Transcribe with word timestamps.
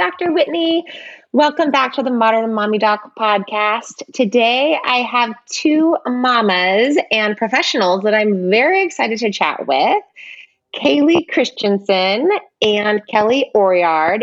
Dr. 0.00 0.32
Whitney. 0.32 0.82
Welcome 1.32 1.70
back 1.70 1.92
to 1.96 2.02
the 2.02 2.10
Modern 2.10 2.54
Mommy 2.54 2.78
Doc 2.78 3.12
podcast. 3.18 4.02
Today, 4.14 4.78
I 4.82 5.02
have 5.02 5.34
two 5.50 5.94
mamas 6.06 6.96
and 7.10 7.36
professionals 7.36 8.04
that 8.04 8.14
I'm 8.14 8.48
very 8.48 8.82
excited 8.82 9.18
to 9.18 9.30
chat 9.30 9.66
with 9.66 10.02
Callie 10.74 11.26
Christensen 11.30 12.30
and 12.62 13.06
Kelly 13.08 13.50
Oriard, 13.54 14.22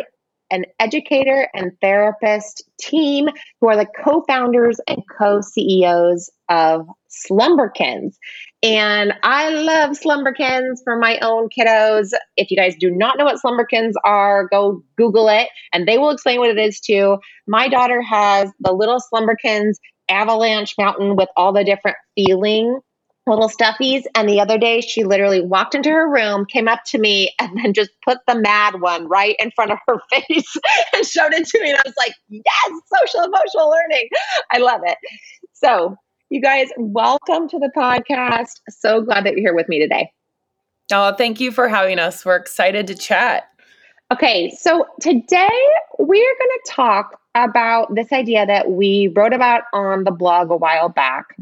an 0.50 0.66
educator 0.80 1.48
and 1.54 1.74
therapist 1.80 2.64
team 2.80 3.28
who 3.62 3.68
are 3.68 3.78
the 3.78 3.86
co 4.04 4.24
founders 4.28 4.80
and 4.88 5.04
co 5.16 5.42
CEOs 5.42 6.32
of 6.50 6.88
Slumberkins. 7.26 8.18
And 8.64 9.14
I 9.24 9.50
love 9.50 9.96
Slumberkins 9.98 10.82
for 10.84 10.98
my 10.98 11.20
own 11.20 11.50
kiddos. 11.50 12.12
If 12.36 12.50
you 12.50 12.58
guys 12.58 12.76
do 12.80 12.90
not 12.90 13.18
know 13.18 13.26
what 13.26 13.40
Slumberkins 13.40 13.94
are, 14.04 14.48
go 14.48 14.84
Google 14.98 15.30
it 15.30 15.50
and 15.74 15.88
they 15.88 15.98
will 15.98 16.10
explain 16.10 16.40
what 16.40 16.50
it 16.50 16.58
is 16.58 16.80
too. 16.80 17.18
My 17.48 17.68
daughter 17.68 18.02
has 18.02 18.52
the 18.60 18.74
little 18.74 19.00
Slumberkins 19.00 19.80
avalanche 20.10 20.76
mountain 20.78 21.16
with 21.16 21.30
all 21.36 21.54
the 21.54 21.64
different 21.64 21.98
feeling 22.16 22.80
little 23.28 23.50
stuffies. 23.50 24.04
And 24.16 24.28
the 24.28 24.40
other 24.40 24.58
day, 24.58 24.82
she 24.82 25.04
literally 25.04 25.42
walked 25.42 25.76
into 25.76 25.90
her 25.90 26.10
room, 26.10 26.46
came 26.46 26.68
up 26.68 26.80
to 26.88 26.98
me, 26.98 27.34
and 27.40 27.58
then 27.58 27.74
just 27.74 27.92
put 28.04 28.20
the 28.28 28.40
mad 28.40 28.80
one 28.82 29.08
right 29.08 29.36
in 29.40 29.52
front 29.52 29.72
of 29.72 29.78
her 29.88 30.00
face 30.12 30.56
and 30.96 31.06
showed 31.06 31.34
it 31.34 31.48
to 31.48 31.62
me. 31.62 31.72
And 31.72 31.78
I 31.78 31.82
was 31.86 31.96
like, 31.98 32.14
yes, 32.30 32.72
social 32.96 33.26
emotional 33.26 33.70
learning. 33.70 34.08
I 34.52 34.58
love 34.60 34.82
it. 34.86 34.98
So 35.54 35.96
you 36.30 36.42
guys, 36.42 36.68
welcome 36.78 37.48
to 37.48 37.58
the 37.58 37.72
podcast. 37.76 38.60
So 38.70 39.02
glad 39.02 39.26
that 39.26 39.34
you're 39.34 39.42
here 39.42 39.56
with 39.56 39.70
me 39.70 39.80
today. 39.80 40.12
Oh, 40.92 41.14
thank 41.14 41.40
you 41.40 41.52
for 41.52 41.68
having 41.68 42.00
us. 42.00 42.26
We're 42.26 42.36
excited 42.36 42.88
to 42.88 42.96
chat. 42.96 43.46
Okay, 44.12 44.52
so 44.58 44.86
today 45.02 45.50
we're 46.00 46.36
going 46.40 46.58
to 46.66 46.72
talk 46.72 47.20
about 47.36 47.94
this 47.96 48.12
idea 48.12 48.46
that 48.46 48.72
we 48.72 49.12
wrote 49.16 49.34
about 49.34 49.64
on 49.74 50.04
the 50.04 50.12
blog 50.12 50.50
a 50.50 50.56
while 50.56 50.90
back 50.90 51.36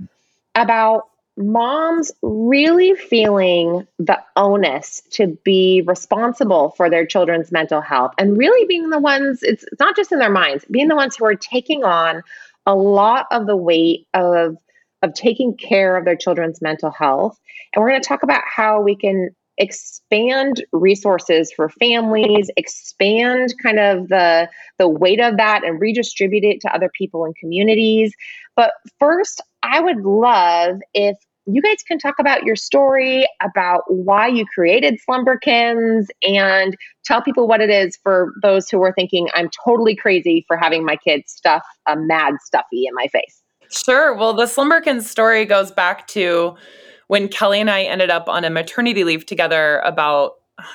about 0.55 1.03
moms 1.37 2.11
really 2.21 2.95
feeling 2.95 3.85
the 3.99 4.17
onus 4.35 5.01
to 5.11 5.37
be 5.43 5.83
responsible 5.85 6.71
for 6.71 6.89
their 6.89 7.05
children's 7.05 7.51
mental 7.51 7.81
health 7.81 8.13
and 8.17 8.37
really 8.37 8.65
being 8.67 8.89
the 8.89 8.99
ones, 8.99 9.43
it's, 9.43 9.63
it's 9.63 9.79
not 9.79 9.95
just 9.95 10.11
in 10.11 10.19
their 10.19 10.31
minds, 10.31 10.63
being 10.71 10.87
the 10.87 10.95
ones 10.95 11.15
who 11.15 11.25
are 11.25 11.35
taking 11.35 11.83
on 11.83 12.23
a 12.65 12.75
lot 12.75 13.27
of 13.31 13.45
the 13.45 13.55
weight 13.55 14.07
of 14.13 14.57
of 15.05 15.13
taking 15.13 15.55
care 15.55 15.95
of 15.95 16.03
their 16.03 16.15
children's 16.15 16.61
mental 16.61 16.91
health. 16.91 17.39
And 17.73 17.81
we're 17.81 17.89
going 17.89 18.01
to 18.01 18.07
talk 18.07 18.23
about 18.23 18.41
how 18.43 18.81
we 18.81 18.95
can 18.95 19.29
expand 19.57 20.65
resources 20.73 21.53
for 21.55 21.69
families, 21.69 22.49
expand 22.57 23.53
kind 23.61 23.79
of 23.79 24.09
the 24.09 24.49
the 24.79 24.89
weight 24.89 25.21
of 25.21 25.37
that 25.37 25.63
and 25.63 25.79
redistribute 25.79 26.43
it 26.43 26.59
to 26.61 26.73
other 26.73 26.89
people 26.93 27.23
and 27.23 27.35
communities. 27.37 28.13
But 28.55 28.71
first, 28.99 29.41
I 29.63 29.79
would 29.79 30.01
love 30.01 30.79
if 30.93 31.15
you 31.45 31.61
guys 31.61 31.77
can 31.87 31.99
talk 31.99 32.15
about 32.19 32.43
your 32.43 32.55
story, 32.55 33.27
about 33.39 33.83
why 33.87 34.27
you 34.27 34.45
created 34.47 34.99
Slumberkins, 35.07 36.07
and 36.23 36.75
tell 37.05 37.21
people 37.21 37.47
what 37.47 37.61
it 37.61 37.69
is 37.69 37.97
for 38.01 38.33
those 38.41 38.67
who 38.67 38.81
are 38.81 38.93
thinking, 38.93 39.29
I'm 39.35 39.51
totally 39.63 39.95
crazy 39.95 40.43
for 40.47 40.57
having 40.57 40.83
my 40.83 40.95
kids 40.95 41.31
stuff 41.31 41.63
a 41.85 41.95
mad 41.95 42.33
stuffy 42.43 42.87
in 42.87 42.95
my 42.95 43.07
face. 43.07 43.44
Sure. 43.75 44.13
Well, 44.15 44.33
the 44.33 44.45
Slumberkins 44.45 45.03
story 45.07 45.45
goes 45.45 45.71
back 45.71 46.07
to 46.07 46.55
when 47.07 47.27
Kelly 47.27 47.59
and 47.59 47.69
I 47.69 47.83
ended 47.83 48.09
up 48.09 48.29
on 48.29 48.43
a 48.45 48.49
maternity 48.49 49.03
leave 49.03 49.25
together 49.25 49.79
about 49.79 50.33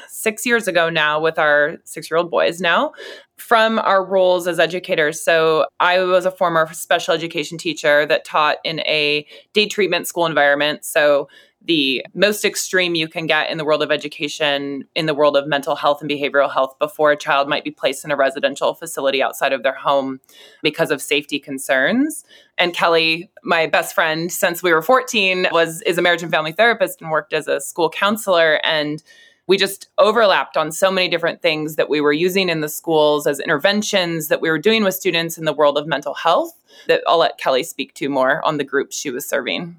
six 0.09 0.45
years 0.45 0.69
ago 0.69 0.91
now 0.91 1.19
with 1.19 1.39
our 1.39 1.79
six 1.85 2.11
year 2.11 2.19
old 2.19 2.31
boys 2.31 2.61
now 2.61 2.93
from 3.39 3.79
our 3.79 4.05
roles 4.05 4.47
as 4.47 4.59
educators. 4.59 5.23
So 5.25 5.67
I 5.81 6.01
was 6.01 6.27
a 6.27 6.31
former 6.31 6.69
special 6.75 7.15
education 7.15 7.57
teacher 7.57 8.05
that 8.07 8.25
taught 8.27 8.59
in 8.65 8.81
a 8.81 9.27
day 9.55 9.67
treatment 9.67 10.07
school 10.07 10.27
environment. 10.27 10.85
So 10.85 11.29
the 11.63 12.05
most 12.15 12.45
extreme 12.45 12.95
you 12.95 13.07
can 13.07 13.27
get 13.27 13.51
in 13.51 13.59
the 13.59 13.65
world 13.65 13.83
of 13.83 13.91
education, 13.91 14.85
in 14.95 15.07
the 15.07 15.15
world 15.15 15.37
of 15.37 15.47
mental 15.47 15.77
health 15.77 16.01
and 16.01 16.11
behavioral 16.11 16.51
health, 16.51 16.79
before 16.79 17.13
a 17.13 17.17
child 17.17 17.49
might 17.49 17.65
be 17.65 17.71
placed 17.71 18.05
in 18.05 18.11
a 18.11 18.17
residential 18.17 18.75
facility 18.75 19.23
outside 19.23 19.53
of 19.53 19.63
their 19.63 19.75
home 19.75 20.21
because 20.63 20.91
of 20.91 21.03
safety 21.03 21.39
concerns. 21.39 22.25
And 22.57 22.73
Kelly, 22.73 23.31
my 23.43 23.67
best 23.67 23.95
friend 23.95 24.33
since 24.33 24.63
we 24.63 24.73
were 24.73 24.83
14, 24.83 25.49
was 25.53 25.83
is 25.83 25.99
a 25.99 26.03
marriage 26.03 26.23
and 26.23 26.33
family 26.33 26.53
therapist 26.53 27.03
and 27.03 27.11
worked 27.11 27.33
as 27.35 27.47
a 27.47 27.61
school 27.61 27.91
counselor. 27.91 28.61
And 28.65 29.03
we 29.47 29.57
just 29.57 29.89
overlapped 29.99 30.57
on 30.57 30.73
so 30.73 30.91
many 30.91 31.09
different 31.09 31.43
things 31.43 31.77
that 31.77 31.91
we 31.91 32.01
were 32.01 32.13
using 32.13 32.49
in 32.49 32.61
the 32.61 32.69
schools 32.69 33.27
as 33.27 33.41
interventions 33.41 34.29
that 34.29 34.41
we 34.41 34.49
were 34.49 34.59
doing 34.59 34.85
with 34.85 34.95
students 34.95 35.37
in 35.37 35.45
the 35.45 35.53
world 35.53 35.77
of 35.77 35.87
mental 35.87 36.15
health 36.15 36.53
that 36.87 37.03
I'll 37.07 37.19
let 37.19 37.37
Kelly 37.37 37.65
speak 37.65 37.93
to 37.95 38.09
more 38.09 38.45
on 38.47 38.59
the 38.59 38.65
groups 38.65 38.97
she 38.97 39.11
was 39.11 39.29
serving. 39.29 39.77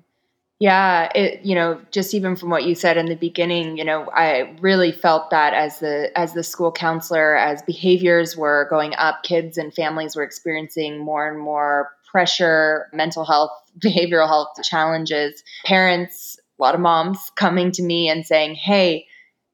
Yeah, 0.61 1.09
it 1.15 1.43
you 1.43 1.55
know, 1.55 1.81
just 1.89 2.13
even 2.13 2.35
from 2.35 2.51
what 2.51 2.65
you 2.65 2.75
said 2.75 2.95
in 2.95 3.07
the 3.07 3.15
beginning, 3.15 3.79
you 3.79 3.83
know, 3.83 4.07
I 4.13 4.55
really 4.61 4.91
felt 4.91 5.31
that 5.31 5.55
as 5.55 5.79
the 5.79 6.11
as 6.15 6.33
the 6.35 6.43
school 6.43 6.71
counselor 6.71 7.35
as 7.35 7.63
behaviors 7.63 8.37
were 8.37 8.67
going 8.69 8.93
up, 8.93 9.23
kids 9.23 9.57
and 9.57 9.73
families 9.73 10.15
were 10.15 10.21
experiencing 10.21 10.99
more 10.99 11.27
and 11.27 11.39
more 11.39 11.89
pressure, 12.11 12.89
mental 12.93 13.25
health, 13.25 13.49
behavioral 13.79 14.27
health 14.27 14.49
challenges. 14.63 15.43
Parents, 15.65 16.39
a 16.59 16.61
lot 16.61 16.75
of 16.75 16.81
moms 16.81 17.31
coming 17.35 17.71
to 17.71 17.81
me 17.81 18.07
and 18.07 18.23
saying, 18.23 18.53
"Hey, 18.53 19.07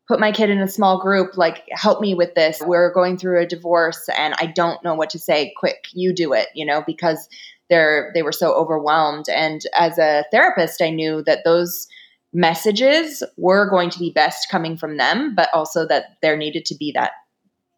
put 0.09 0.19
my 0.19 0.33
kid 0.33 0.49
in 0.49 0.59
a 0.59 0.67
small 0.67 0.99
group 1.01 1.37
like 1.37 1.63
help 1.71 2.01
me 2.01 2.15
with 2.15 2.33
this 2.33 2.61
we're 2.65 2.93
going 2.93 3.17
through 3.17 3.41
a 3.41 3.45
divorce 3.45 4.07
and 4.17 4.33
i 4.39 4.45
don't 4.45 4.81
know 4.81 4.93
what 4.93 5.09
to 5.09 5.19
say 5.19 5.53
quick 5.57 5.85
you 5.91 6.13
do 6.13 6.31
it 6.31 6.47
you 6.55 6.65
know 6.65 6.81
because 6.87 7.27
they're 7.69 8.11
they 8.13 8.23
were 8.23 8.31
so 8.31 8.53
overwhelmed. 8.53 9.25
And 9.29 9.61
as 9.73 9.97
a 9.97 10.25
therapist 10.31 10.81
i 10.81 10.89
knew 10.89 11.23
that 11.23 11.43
those 11.45 11.87
messages 12.33 13.23
were 13.37 13.69
going 13.69 13.89
to 13.89 13.99
be 13.99 14.11
best 14.11 14.49
coming 14.51 14.77
from 14.77 14.97
them 14.97 15.33
but 15.33 15.49
also 15.53 15.87
that 15.87 16.17
there 16.21 16.35
needed 16.35 16.65
to 16.65 16.75
be 16.75 16.91
that 16.91 17.11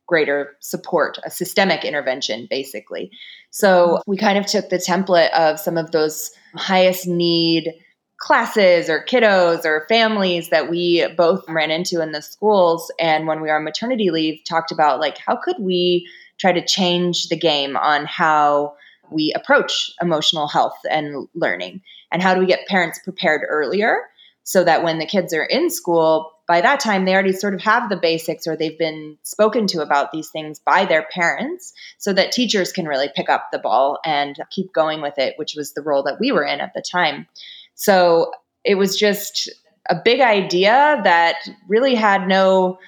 greater 0.09 0.57
support 0.59 1.19
a 1.23 1.29
systemic 1.29 1.85
intervention 1.85 2.47
basically. 2.49 3.11
So 3.51 4.01
we 4.07 4.17
kind 4.17 4.39
of 4.39 4.45
took 4.47 4.69
the 4.69 4.77
template 4.77 5.31
of 5.31 5.59
some 5.59 5.77
of 5.77 5.91
those 5.91 6.31
highest 6.55 7.07
need 7.07 7.71
classes 8.19 8.89
or 8.89 9.05
kiddos 9.05 9.65
or 9.65 9.85
families 9.87 10.49
that 10.49 10.69
we 10.69 11.07
both 11.15 11.47
ran 11.47 11.71
into 11.71 12.01
in 12.01 12.11
the 12.11 12.21
schools. 12.21 12.91
And 12.99 13.27
when 13.27 13.39
we 13.39 13.49
were 13.49 13.55
on 13.55 13.63
maternity 13.63 14.09
leave 14.09 14.41
talked 14.49 14.71
about 14.71 14.99
like 14.99 15.17
how 15.19 15.37
could 15.37 15.57
we 15.59 16.07
try 16.39 16.51
to 16.51 16.65
change 16.65 17.27
the 17.27 17.37
game 17.37 17.77
on 17.77 18.05
how 18.05 18.73
we 19.11 19.33
approach 19.35 19.91
emotional 20.01 20.47
health 20.47 20.77
and 20.89 21.27
learning? 21.33 21.81
And 22.11 22.21
how 22.21 22.33
do 22.33 22.39
we 22.39 22.45
get 22.45 22.67
parents 22.67 22.99
prepared 23.03 23.41
earlier 23.47 24.03
so 24.43 24.63
that 24.63 24.83
when 24.83 24.97
the 24.99 25.05
kids 25.05 25.33
are 25.33 25.43
in 25.43 25.69
school 25.69 26.31
by 26.47 26.61
that 26.61 26.79
time 26.79 27.05
they 27.05 27.13
already 27.13 27.31
sort 27.31 27.53
of 27.53 27.61
have 27.61 27.89
the 27.89 27.95
basics 27.95 28.47
or 28.47 28.57
they've 28.57 28.79
been 28.79 29.15
spoken 29.21 29.67
to 29.67 29.81
about 29.81 30.11
these 30.11 30.29
things 30.29 30.57
by 30.57 30.83
their 30.83 31.03
parents 31.13 31.71
so 31.99 32.11
that 32.11 32.31
teachers 32.31 32.71
can 32.71 32.87
really 32.87 33.09
pick 33.15 33.29
up 33.29 33.49
the 33.51 33.59
ball 33.59 33.99
and 34.03 34.37
keep 34.49 34.73
going 34.73 35.01
with 35.01 35.13
it 35.19 35.35
which 35.37 35.53
was 35.55 35.73
the 35.73 35.81
role 35.83 36.01
that 36.01 36.19
we 36.19 36.31
were 36.31 36.43
in 36.43 36.59
at 36.59 36.73
the 36.73 36.81
time. 36.81 37.27
So 37.75 38.31
it 38.63 38.75
was 38.75 38.97
just 38.97 39.49
a 39.89 40.01
big 40.03 40.21
idea 40.21 40.99
that 41.03 41.35
really 41.67 41.93
had 41.93 42.27
no 42.27 42.79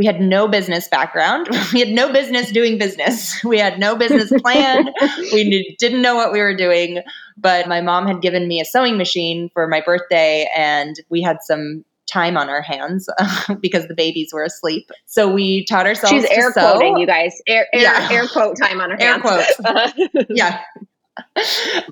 we 0.00 0.06
had 0.06 0.18
no 0.18 0.48
business 0.48 0.88
background. 0.88 1.46
We 1.74 1.80
had 1.80 1.90
no 1.90 2.10
business 2.10 2.50
doing 2.50 2.78
business. 2.78 3.38
We 3.44 3.58
had 3.58 3.78
no 3.78 3.96
business 3.96 4.32
plan. 4.40 4.88
we 5.34 5.76
didn't 5.78 6.00
know 6.00 6.16
what 6.16 6.32
we 6.32 6.40
were 6.40 6.56
doing. 6.56 7.02
But 7.36 7.68
my 7.68 7.82
mom 7.82 8.06
had 8.06 8.22
given 8.22 8.48
me 8.48 8.62
a 8.62 8.64
sewing 8.64 8.96
machine 8.96 9.50
for 9.52 9.68
my 9.68 9.82
birthday, 9.82 10.48
and 10.56 10.96
we 11.10 11.20
had 11.20 11.42
some 11.42 11.84
time 12.10 12.38
on 12.38 12.48
our 12.48 12.62
hands 12.62 13.10
because 13.60 13.88
the 13.88 13.94
babies 13.94 14.30
were 14.32 14.42
asleep. 14.42 14.90
So 15.04 15.30
we 15.30 15.66
taught 15.66 15.86
ourselves. 15.86 16.14
She's 16.14 16.24
air 16.30 16.50
sew. 16.52 16.72
quoting 16.72 16.96
you 16.96 17.06
guys. 17.06 17.34
Air, 17.46 17.66
air, 17.74 17.82
yeah. 17.82 18.08
air 18.10 18.26
quote 18.26 18.56
time 18.56 18.80
on 18.80 18.92
her 18.92 18.96
air 18.98 19.20
hands. 19.20 19.54
quotes. 19.60 20.26
yeah. 20.30 20.62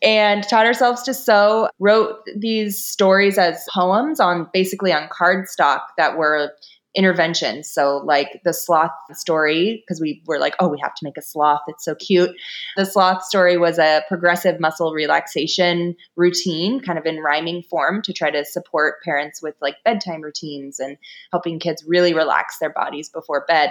and 0.02 0.43
taught 0.49 0.64
ourselves 0.64 1.02
to 1.02 1.12
sew, 1.12 1.69
wrote 1.78 2.16
these 2.37 2.82
stories 2.82 3.37
as 3.37 3.66
poems 3.72 4.19
on 4.19 4.49
basically 4.55 4.94
on 4.94 5.10
cardstock 5.10 5.81
that 5.99 6.16
were 6.16 6.52
interventions. 6.94 7.70
So, 7.70 7.99
like 7.99 8.40
the 8.44 8.55
sloth 8.55 8.90
story, 9.12 9.82
because 9.85 10.00
we 10.00 10.23
were 10.26 10.38
like, 10.38 10.55
oh, 10.58 10.69
we 10.69 10.79
have 10.82 10.94
to 10.94 11.05
make 11.05 11.17
a 11.17 11.23
sloth. 11.23 11.61
It's 11.69 11.85
so 11.85 11.94
cute. 11.94 12.35
The 12.76 12.87
sloth 12.87 13.23
story 13.25 13.58
was 13.58 13.79
a 13.79 14.02
progressive 14.08 14.58
muscle 14.61 14.93
relaxation 14.93 15.96
routine, 16.17 16.81
kind 16.81 16.99
of 16.99 17.06
in 17.06 17.20
rhyming 17.20 17.62
form 17.62 18.02
to 18.02 18.12
try 18.12 18.31
to 18.31 18.44
support 18.44 19.02
parents 19.02 19.43
with 19.43 19.55
like 19.61 19.76
bedtime 19.85 20.23
routines 20.23 20.81
and 20.81 20.96
helping 21.31 21.58
kids 21.58 21.85
really 21.87 22.14
relax 22.14 22.58
their 22.58 22.70
bodies 22.70 23.08
before 23.11 23.44
bed. 23.46 23.70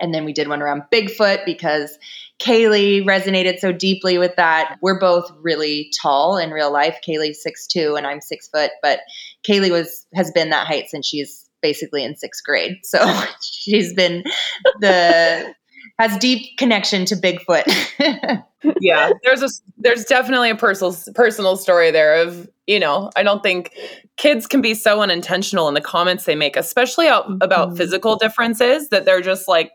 And 0.00 0.12
then 0.12 0.24
we 0.24 0.32
did 0.32 0.48
one 0.48 0.60
around 0.60 0.82
Bigfoot 0.92 1.44
because 1.44 1.98
Callie 2.44 3.04
resonated 3.04 3.60
so 3.60 3.72
deeply 3.72 4.18
with 4.18 4.34
that. 4.36 4.76
We're 4.82 4.98
both 4.98 5.30
really 5.40 5.90
tall 6.00 6.36
in 6.36 6.50
real 6.50 6.72
life. 6.72 6.98
Callie's 7.04 7.42
six 7.42 7.66
two 7.66 7.94
and 7.96 8.06
I'm 8.06 8.20
six 8.20 8.48
foot, 8.48 8.72
but 8.82 9.00
Callie 9.46 9.70
was 9.70 10.06
has 10.12 10.30
been 10.32 10.50
that 10.50 10.66
height 10.66 10.88
since 10.88 11.06
she's 11.06 11.43
basically 11.64 12.04
in 12.04 12.14
sixth 12.14 12.44
grade. 12.44 12.76
So 12.82 12.98
she's 13.42 13.94
been 13.94 14.22
the 14.80 15.54
has 15.98 16.16
deep 16.18 16.58
connection 16.58 17.04
to 17.06 17.16
Bigfoot. 17.16 17.64
yeah, 18.80 19.12
there's 19.22 19.42
a 19.42 19.48
there's 19.78 20.04
definitely 20.04 20.50
a 20.50 20.56
personal 20.56 20.94
personal 21.14 21.56
story 21.56 21.90
there 21.90 22.20
of 22.20 22.48
you 22.66 22.78
know 22.78 23.10
I 23.16 23.22
don't 23.22 23.42
think 23.42 23.72
kids 24.16 24.46
can 24.46 24.60
be 24.60 24.74
so 24.74 25.00
unintentional 25.00 25.68
in 25.68 25.74
the 25.74 25.80
comments 25.80 26.24
they 26.24 26.36
make, 26.36 26.56
especially 26.56 27.06
about 27.06 27.38
mm-hmm. 27.40 27.76
physical 27.76 28.16
differences 28.16 28.90
that 28.90 29.06
they're 29.06 29.22
just 29.22 29.48
like 29.48 29.72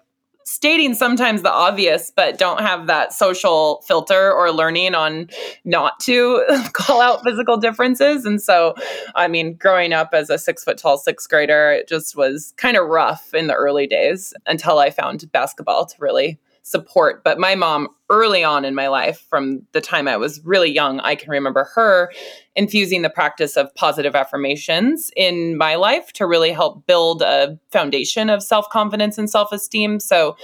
stating 0.50 0.96
sometimes 0.96 1.44
the 1.44 1.52
obvious, 1.52 2.12
but 2.16 2.40
don't 2.40 2.62
have 2.62 2.88
that 2.88 3.14
social 3.14 3.84
filter 3.88 4.34
or 4.34 4.52
learning 4.52 4.96
on 4.96 5.30
not 5.64 6.00
to 6.00 6.44
call 6.74 7.02
out 7.02 7.24
physical 7.24 7.56
differences. 7.56 8.26
And 8.26 8.42
so, 8.42 8.74
I 9.14 9.28
mean, 9.28 9.54
growing 9.54 9.94
up 9.94 10.10
as 10.14 10.30
a 10.32 10.40
six 10.40 10.64
foot 10.64 10.80
tall 10.80 10.98
sixth 10.98 11.30
grader, 11.30 11.72
it 11.72 11.88
just 11.88 12.16
was 12.16 12.54
kind 12.58 12.78
of 12.78 12.88
rough 12.88 13.34
in 13.34 13.46
the 13.46 13.54
early 13.54 13.86
days 13.86 14.34
until 14.48 14.80
I 14.80 14.90
found 14.90 15.32
basketball 15.32 15.86
to 15.86 15.96
really 16.00 16.40
support. 16.64 17.24
But 17.24 17.40
my 17.40 17.56
mom, 17.56 17.88
early 18.10 18.44
on 18.44 18.66
in 18.66 18.76
my 18.76 18.88
life, 18.88 19.26
from 19.30 19.62
the 19.72 19.82
time 19.82 20.08
I 20.08 20.18
was 20.18 20.42
really 20.44 20.72
young, 20.72 21.00
I 21.02 21.16
can 21.16 21.30
remember 21.30 21.70
her 21.76 22.12
infusing 22.56 23.02
the 23.02 23.10
practice 23.10 23.58
of 23.58 23.74
positive 23.76 24.16
affirmations 24.16 25.12
in 25.16 25.58
my 25.58 25.76
life 25.76 26.14
to 26.14 26.26
really 26.26 26.52
help 26.52 26.86
build 26.86 27.22
a 27.22 27.58
foundation 27.72 28.30
of 28.30 28.44
self 28.44 28.70
confidence 28.70 29.18
and 29.18 29.30
self 29.30 29.52
esteem. 29.52 30.00
So 30.00 30.36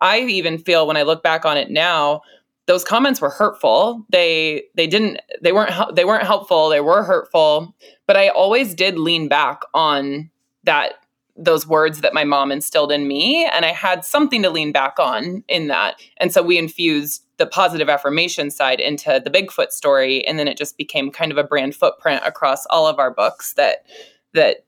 I 0.00 0.20
even 0.20 0.58
feel 0.58 0.86
when 0.86 0.96
I 0.96 1.02
look 1.02 1.22
back 1.22 1.44
on 1.44 1.56
it 1.56 1.70
now, 1.70 2.22
those 2.66 2.84
comments 2.84 3.20
were 3.20 3.30
hurtful. 3.30 4.04
They 4.10 4.64
they 4.74 4.86
didn't 4.86 5.20
they 5.40 5.52
weren't 5.52 5.94
they 5.94 6.04
weren't 6.04 6.26
helpful. 6.26 6.68
They 6.68 6.80
were 6.80 7.02
hurtful. 7.02 7.74
But 8.06 8.16
I 8.16 8.28
always 8.28 8.74
did 8.74 8.98
lean 8.98 9.28
back 9.28 9.62
on 9.74 10.30
that 10.64 10.94
those 11.36 11.66
words 11.66 12.00
that 12.00 12.12
my 12.12 12.24
mom 12.24 12.52
instilled 12.52 12.92
in 12.92 13.08
me 13.08 13.46
and 13.46 13.64
i 13.64 13.72
had 13.72 14.04
something 14.04 14.42
to 14.42 14.50
lean 14.50 14.70
back 14.70 14.98
on 14.98 15.42
in 15.48 15.68
that. 15.68 15.96
And 16.18 16.32
so 16.32 16.42
we 16.42 16.58
infused 16.58 17.24
the 17.38 17.46
positive 17.46 17.88
affirmation 17.88 18.50
side 18.50 18.80
into 18.80 19.20
the 19.24 19.30
bigfoot 19.30 19.72
story 19.72 20.26
and 20.26 20.38
then 20.38 20.46
it 20.46 20.58
just 20.58 20.76
became 20.76 21.10
kind 21.10 21.32
of 21.32 21.38
a 21.38 21.44
brand 21.44 21.74
footprint 21.74 22.22
across 22.24 22.66
all 22.66 22.86
of 22.86 22.98
our 22.98 23.10
books 23.10 23.54
that 23.54 23.86
that 24.34 24.64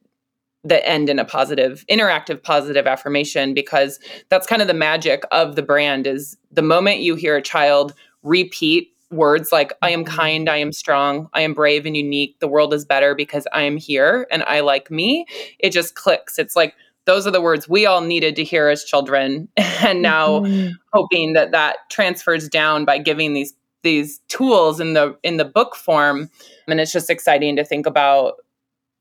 that 0.65 0.87
end 0.89 1.11
in 1.11 1.19
a 1.19 1.25
positive 1.25 1.85
interactive 1.91 2.43
positive 2.43 2.87
affirmation 2.87 3.53
because 3.53 4.01
that's 4.31 4.47
kind 4.47 4.63
of 4.63 4.69
the 4.69 4.75
magic 4.75 5.23
of 5.31 5.57
the 5.57 5.63
brand 5.63 6.07
is 6.07 6.37
the 6.51 6.63
moment 6.63 7.01
you 7.01 7.15
hear 7.15 7.37
a 7.37 7.43
child 7.43 7.95
repeat 8.23 8.94
words 9.11 9.53
like 9.53 9.73
I 9.83 9.91
am 9.91 10.05
mm-hmm. 10.05 10.17
kind, 10.17 10.49
I 10.49 10.57
am 10.57 10.73
strong, 10.73 11.29
I 11.33 11.43
am 11.43 11.55
brave 11.55 11.87
and 11.87 11.97
unique, 11.97 12.39
the 12.41 12.49
world 12.49 12.75
is 12.75 12.85
better 12.85 13.15
because 13.15 13.47
I 13.53 13.63
am 13.63 13.77
here 13.77 14.27
and 14.31 14.43
I 14.45 14.61
like 14.61 14.91
me, 14.91 15.27
it 15.59 15.71
just 15.71 15.95
clicks. 15.95 16.39
It's 16.39 16.57
like 16.57 16.75
those 17.07 17.27
are 17.27 17.31
the 17.31 17.41
words 17.41 17.69
we 17.69 17.87
all 17.87 18.01
needed 18.01 18.37
to 18.37 18.45
hear 18.45 18.69
as 18.69 18.85
children 18.85 19.49
and 19.57 20.03
now 20.03 20.41
mm-hmm. 20.41 20.73
hoping 20.93 21.35
that 21.35 21.53
that 21.53 21.77
transfers 21.91 22.49
down 22.49 22.85
by 22.85 22.99
giving 22.99 23.35
these 23.35 23.55
these 23.83 24.21
tools 24.29 24.81
in 24.81 24.95
the 24.95 25.17
in 25.23 25.37
the 25.37 25.45
book 25.45 25.77
form 25.77 26.31
and 26.67 26.81
it's 26.81 26.93
just 26.93 27.11
exciting 27.11 27.55
to 27.57 27.65
think 27.65 27.87
about 27.87 28.35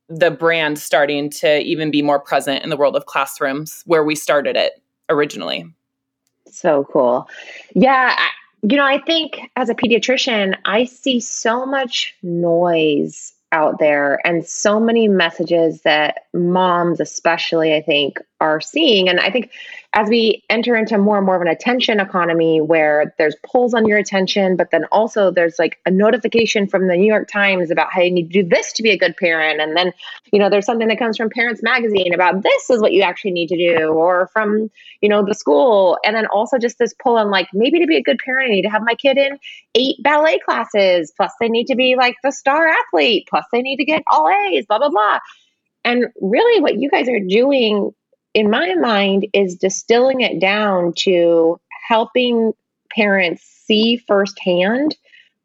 the 0.10 0.30
brand 0.30 0.78
starting 0.78 1.30
to 1.30 1.62
even 1.62 1.90
be 1.90 2.02
more 2.02 2.20
present 2.20 2.64
in 2.64 2.70
the 2.70 2.76
world 2.76 2.96
of 2.96 3.06
classrooms 3.06 3.82
where 3.86 4.04
we 4.04 4.14
started 4.14 4.58
it 4.58 4.74
originally 5.10 5.66
so 6.50 6.86
cool 6.92 7.28
yeah 7.74 8.28
you 8.64 8.78
know, 8.78 8.86
I 8.86 9.00
think 9.00 9.52
as 9.56 9.70
a 9.70 9.76
pediatrician, 9.76 10.56
I 10.66 10.86
see 10.86 11.20
so 11.20 11.66
much 11.66 12.16
noise 12.24 13.34
out 13.52 13.78
there 13.80 14.26
and 14.26 14.46
so 14.46 14.80
many 14.80 15.08
messages 15.08 15.82
that 15.82 16.23
moms, 16.34 17.00
especially, 17.00 17.74
I 17.76 17.82
think, 17.82 18.20
are 18.40 18.60
seeing. 18.60 19.08
And 19.08 19.20
I 19.20 19.30
think 19.30 19.52
as 19.94 20.10
we 20.10 20.44
enter 20.50 20.76
into 20.76 20.98
more 20.98 21.18
and 21.18 21.26
more 21.26 21.36
of 21.36 21.42
an 21.42 21.48
attention 21.48 22.00
economy 22.00 22.60
where 22.60 23.14
there's 23.18 23.36
pulls 23.46 23.74
on 23.74 23.88
your 23.88 23.98
attention, 23.98 24.56
but 24.58 24.72
then 24.72 24.86
also 24.86 25.32
there's 25.32 25.60
like 25.60 25.80
a 25.86 25.92
notification 25.92 26.68
from 26.68 26.88
the 26.88 26.96
New 26.96 27.06
York 27.06 27.30
Times 27.32 27.70
about 27.70 27.94
how 27.94 28.02
you 28.02 28.12
need 28.12 28.32
to 28.32 28.42
do 28.42 28.50
this 28.50 28.74
to 28.74 28.84
be 28.84 28.90
a 28.90 28.98
good 28.98 29.16
parent. 29.16 29.62
And 29.62 29.78
then, 29.78 29.94
you 30.32 30.40
know, 30.40 30.50
there's 30.50 30.66
something 30.66 30.88
that 30.88 31.00
comes 31.00 31.16
from 31.16 31.30
Parents 31.30 31.62
Magazine 31.62 32.14
about 32.14 32.42
this 32.42 32.70
is 32.70 32.82
what 32.82 32.94
you 32.94 33.04
actually 33.04 33.32
need 33.32 33.48
to 33.50 33.58
do, 33.58 33.90
or 33.90 34.28
from, 34.34 34.72
you 35.02 35.10
know, 35.10 35.24
the 35.24 35.36
school. 35.36 36.00
And 36.04 36.16
then 36.16 36.26
also 36.26 36.58
just 36.58 36.80
this 36.80 36.94
pull 37.02 37.18
on 37.18 37.30
like 37.30 37.48
maybe 37.54 37.80
to 37.80 37.88
be 37.88 37.98
a 37.98 38.04
good 38.04 38.20
parent, 38.26 38.50
I 38.50 38.56
need 38.56 38.64
to 38.64 38.70
have 38.70 38.84
my 38.84 38.96
kid 38.96 39.18
in 39.18 39.38
eight 39.76 40.02
ballet 40.02 40.40
classes, 40.40 41.14
plus 41.16 41.32
they 41.40 41.50
need 41.50 41.68
to 41.68 41.76
be 41.76 41.96
like 41.96 42.16
the 42.24 42.32
star 42.32 42.68
athlete, 42.68 43.28
plus 43.30 43.46
they 43.52 43.62
need 43.62 43.78
to 43.78 43.86
get 43.86 44.04
all 44.08 44.28
A's, 44.28 44.66
blah, 44.66 44.80
blah, 44.80 44.90
blah. 44.90 45.20
And 45.86 46.06
really, 46.22 46.62
what 46.62 46.80
you 46.80 46.90
guys 46.90 47.10
are 47.10 47.20
doing 47.20 47.92
in 48.34 48.50
my 48.50 48.74
mind, 48.76 49.28
is 49.34 49.56
distilling 49.56 50.22
it 50.22 50.40
down 50.40 50.94
to 50.98 51.60
helping 51.88 52.54
parents 52.96 53.44
see 53.66 53.98
firsthand 54.08 54.96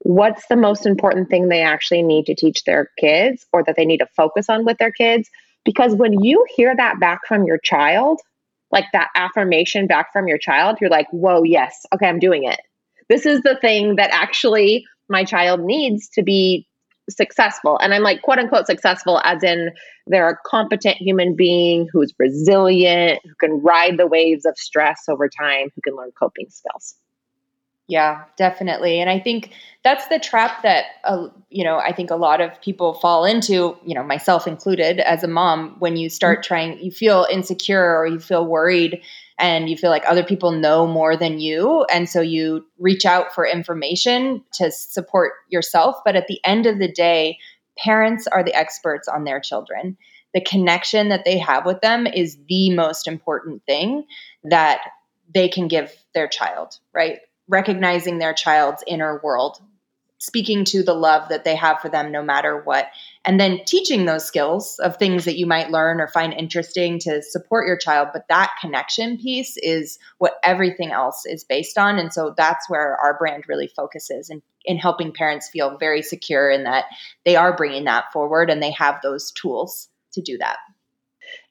what's 0.00 0.46
the 0.48 0.56
most 0.56 0.86
important 0.86 1.28
thing 1.28 1.48
they 1.48 1.60
actually 1.60 2.02
need 2.02 2.24
to 2.24 2.34
teach 2.34 2.64
their 2.64 2.90
kids 2.98 3.44
or 3.52 3.64
that 3.64 3.74
they 3.76 3.84
need 3.84 3.98
to 3.98 4.06
focus 4.16 4.48
on 4.48 4.64
with 4.64 4.78
their 4.78 4.92
kids. 4.92 5.28
Because 5.64 5.94
when 5.94 6.22
you 6.22 6.46
hear 6.54 6.74
that 6.76 7.00
back 7.00 7.20
from 7.26 7.44
your 7.44 7.58
child, 7.58 8.20
like 8.70 8.84
that 8.92 9.08
affirmation 9.16 9.86
back 9.88 10.12
from 10.12 10.28
your 10.28 10.38
child, 10.38 10.78
you're 10.80 10.88
like, 10.88 11.08
whoa, 11.10 11.42
yes, 11.42 11.84
okay, 11.92 12.06
I'm 12.06 12.20
doing 12.20 12.44
it. 12.44 12.60
This 13.08 13.26
is 13.26 13.42
the 13.42 13.58
thing 13.60 13.96
that 13.96 14.10
actually 14.12 14.84
my 15.08 15.24
child 15.24 15.60
needs 15.60 16.08
to 16.10 16.22
be 16.22 16.67
successful. 17.08 17.78
And 17.78 17.94
I'm 17.94 18.02
like, 18.02 18.22
quote 18.22 18.38
unquote, 18.38 18.66
successful, 18.66 19.20
as 19.24 19.42
in 19.42 19.70
they're 20.06 20.28
a 20.28 20.36
competent 20.46 20.96
human 20.96 21.34
being 21.34 21.88
who's 21.92 22.12
resilient, 22.18 23.20
who 23.24 23.34
can 23.40 23.62
ride 23.62 23.98
the 23.98 24.06
waves 24.06 24.44
of 24.44 24.56
stress 24.56 25.04
over 25.08 25.28
time, 25.28 25.68
who 25.74 25.80
can 25.82 25.96
learn 25.96 26.10
coping 26.18 26.46
skills. 26.50 26.94
Yeah, 27.88 28.24
definitely. 28.36 29.00
And 29.00 29.08
I 29.08 29.18
think 29.18 29.52
that's 29.82 30.08
the 30.08 30.18
trap 30.18 30.62
that, 30.62 30.84
uh, 31.04 31.28
you 31.48 31.64
know, 31.64 31.78
I 31.78 31.94
think 31.94 32.10
a 32.10 32.16
lot 32.16 32.42
of 32.42 32.60
people 32.60 32.92
fall 32.92 33.24
into, 33.24 33.78
you 33.82 33.94
know, 33.94 34.02
myself 34.02 34.46
included 34.46 35.00
as 35.00 35.24
a 35.24 35.28
mom, 35.28 35.76
when 35.78 35.96
you 35.96 36.10
start 36.10 36.40
mm-hmm. 36.40 36.48
trying, 36.48 36.78
you 36.80 36.90
feel 36.90 37.26
insecure 37.32 37.96
or 37.96 38.06
you 38.06 38.20
feel 38.20 38.44
worried 38.44 39.00
and 39.38 39.68
you 39.70 39.76
feel 39.76 39.90
like 39.90 40.04
other 40.06 40.24
people 40.24 40.50
know 40.50 40.86
more 40.86 41.16
than 41.16 41.38
you. 41.38 41.84
And 41.84 42.08
so 42.08 42.20
you 42.20 42.66
reach 42.78 43.06
out 43.06 43.34
for 43.34 43.46
information 43.46 44.44
to 44.54 44.70
support 44.70 45.32
yourself. 45.48 45.96
But 46.04 46.16
at 46.16 46.26
the 46.26 46.40
end 46.44 46.66
of 46.66 46.78
the 46.78 46.90
day, 46.90 47.38
parents 47.78 48.26
are 48.26 48.42
the 48.42 48.54
experts 48.54 49.06
on 49.06 49.24
their 49.24 49.40
children. 49.40 49.96
The 50.34 50.40
connection 50.40 51.08
that 51.10 51.24
they 51.24 51.38
have 51.38 51.64
with 51.64 51.80
them 51.80 52.06
is 52.06 52.36
the 52.48 52.70
most 52.74 53.06
important 53.06 53.62
thing 53.64 54.04
that 54.44 54.80
they 55.32 55.48
can 55.48 55.68
give 55.68 55.94
their 56.14 56.28
child, 56.28 56.78
right? 56.92 57.20
Recognizing 57.48 58.18
their 58.18 58.34
child's 58.34 58.82
inner 58.86 59.20
world, 59.22 59.58
speaking 60.18 60.64
to 60.64 60.82
the 60.82 60.94
love 60.94 61.28
that 61.28 61.44
they 61.44 61.54
have 61.54 61.80
for 61.80 61.88
them 61.88 62.10
no 62.10 62.22
matter 62.22 62.60
what. 62.62 62.88
And 63.24 63.38
then 63.38 63.60
teaching 63.64 64.04
those 64.04 64.24
skills 64.24 64.78
of 64.80 64.96
things 64.96 65.24
that 65.24 65.38
you 65.38 65.46
might 65.46 65.70
learn 65.70 66.00
or 66.00 66.08
find 66.08 66.32
interesting 66.32 66.98
to 67.00 67.22
support 67.22 67.66
your 67.66 67.76
child. 67.76 68.08
But 68.12 68.26
that 68.28 68.52
connection 68.60 69.16
piece 69.18 69.56
is 69.56 69.98
what 70.18 70.34
everything 70.42 70.90
else 70.90 71.24
is 71.24 71.44
based 71.44 71.78
on. 71.78 71.98
And 71.98 72.12
so 72.12 72.34
that's 72.36 72.68
where 72.68 72.96
our 72.96 73.16
brand 73.16 73.44
really 73.48 73.68
focuses 73.68 74.28
in, 74.28 74.42
in 74.64 74.76
helping 74.76 75.12
parents 75.12 75.48
feel 75.48 75.78
very 75.78 76.02
secure 76.02 76.50
in 76.50 76.64
that 76.64 76.86
they 77.24 77.36
are 77.36 77.56
bringing 77.56 77.84
that 77.84 78.12
forward 78.12 78.50
and 78.50 78.62
they 78.62 78.72
have 78.72 79.00
those 79.02 79.30
tools 79.30 79.88
to 80.12 80.20
do 80.20 80.38
that 80.38 80.56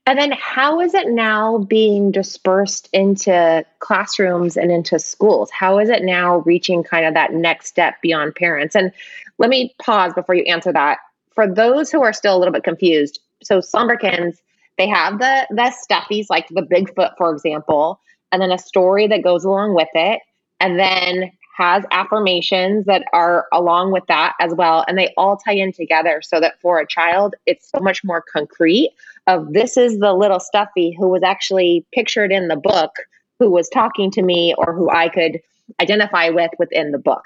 and 0.08 0.18
then 0.18 0.32
how 0.32 0.80
is 0.80 0.94
it 0.94 1.10
now 1.10 1.58
being 1.58 2.12
dispersed 2.12 2.88
into 2.94 3.66
classrooms 3.80 4.56
and 4.56 4.72
into 4.72 5.00
schools? 5.00 5.52
How 5.52 5.80
is 5.80 5.90
it 5.90 6.02
now 6.02 6.38
reaching 6.38 6.82
kind 6.82 7.06
of 7.06 7.14
that 7.14 7.34
next 7.34 7.68
step 7.68 8.02
beyond 8.02 8.34
parents? 8.36 8.74
And 8.74 8.94
let 9.38 9.50
me 9.50 9.76
pause 9.80 10.14
before 10.14 10.34
you 10.34 10.44
answer 10.44 10.72
that. 10.72 11.00
For 11.36 11.46
those 11.46 11.92
who 11.92 12.02
are 12.04 12.14
still 12.14 12.38
a 12.38 12.40
little 12.40 12.54
bit 12.54 12.64
confused, 12.64 13.20
So 13.44 13.60
Slumberkins, 13.60 14.38
they 14.78 14.88
have 14.88 15.20
the 15.20 15.46
the 15.50 15.74
stuffies 15.74 16.28
like 16.30 16.48
the 16.48 16.62
Bigfoot, 16.62 17.18
for 17.18 17.34
example, 17.34 18.00
and 18.32 18.42
then 18.42 18.52
a 18.52 18.58
story 18.58 19.08
that 19.08 19.24
goes 19.24 19.44
along 19.44 19.76
with 19.76 19.90
it, 19.94 20.22
and 20.62 20.80
then 20.80 21.34
has 21.58 21.84
affirmations 21.92 22.86
that 22.86 23.04
are 23.14 23.48
along 23.52 23.92
with 23.92 24.06
that 24.08 24.34
as 24.40 24.54
well 24.54 24.86
and 24.88 24.98
they 24.98 25.14
all 25.18 25.38
tie 25.38 25.54
in 25.54 25.72
together 25.72 26.22
so 26.24 26.40
that 26.40 26.60
for 26.62 26.80
a 26.80 26.88
child 26.88 27.36
it's 27.46 27.70
so 27.70 27.80
much 27.80 28.04
more 28.04 28.24
concrete 28.32 28.92
of 29.26 29.54
this 29.54 29.76
is 29.76 30.00
the 30.00 30.14
little 30.14 30.40
stuffy 30.40 30.96
who 30.98 31.08
was 31.08 31.24
actually 31.24 31.86
pictured 31.94 32.32
in 32.32 32.48
the 32.48 32.56
book 32.56 32.92
who 33.40 33.50
was 33.50 33.70
talking 33.70 34.12
to 34.12 34.22
me 34.22 34.54
or 34.58 34.74
who 34.74 34.90
I 34.90 35.10
could 35.10 35.40
identify 35.82 36.30
with 36.30 36.52
within 36.58 36.92
the 36.92 36.98
book. 36.98 37.24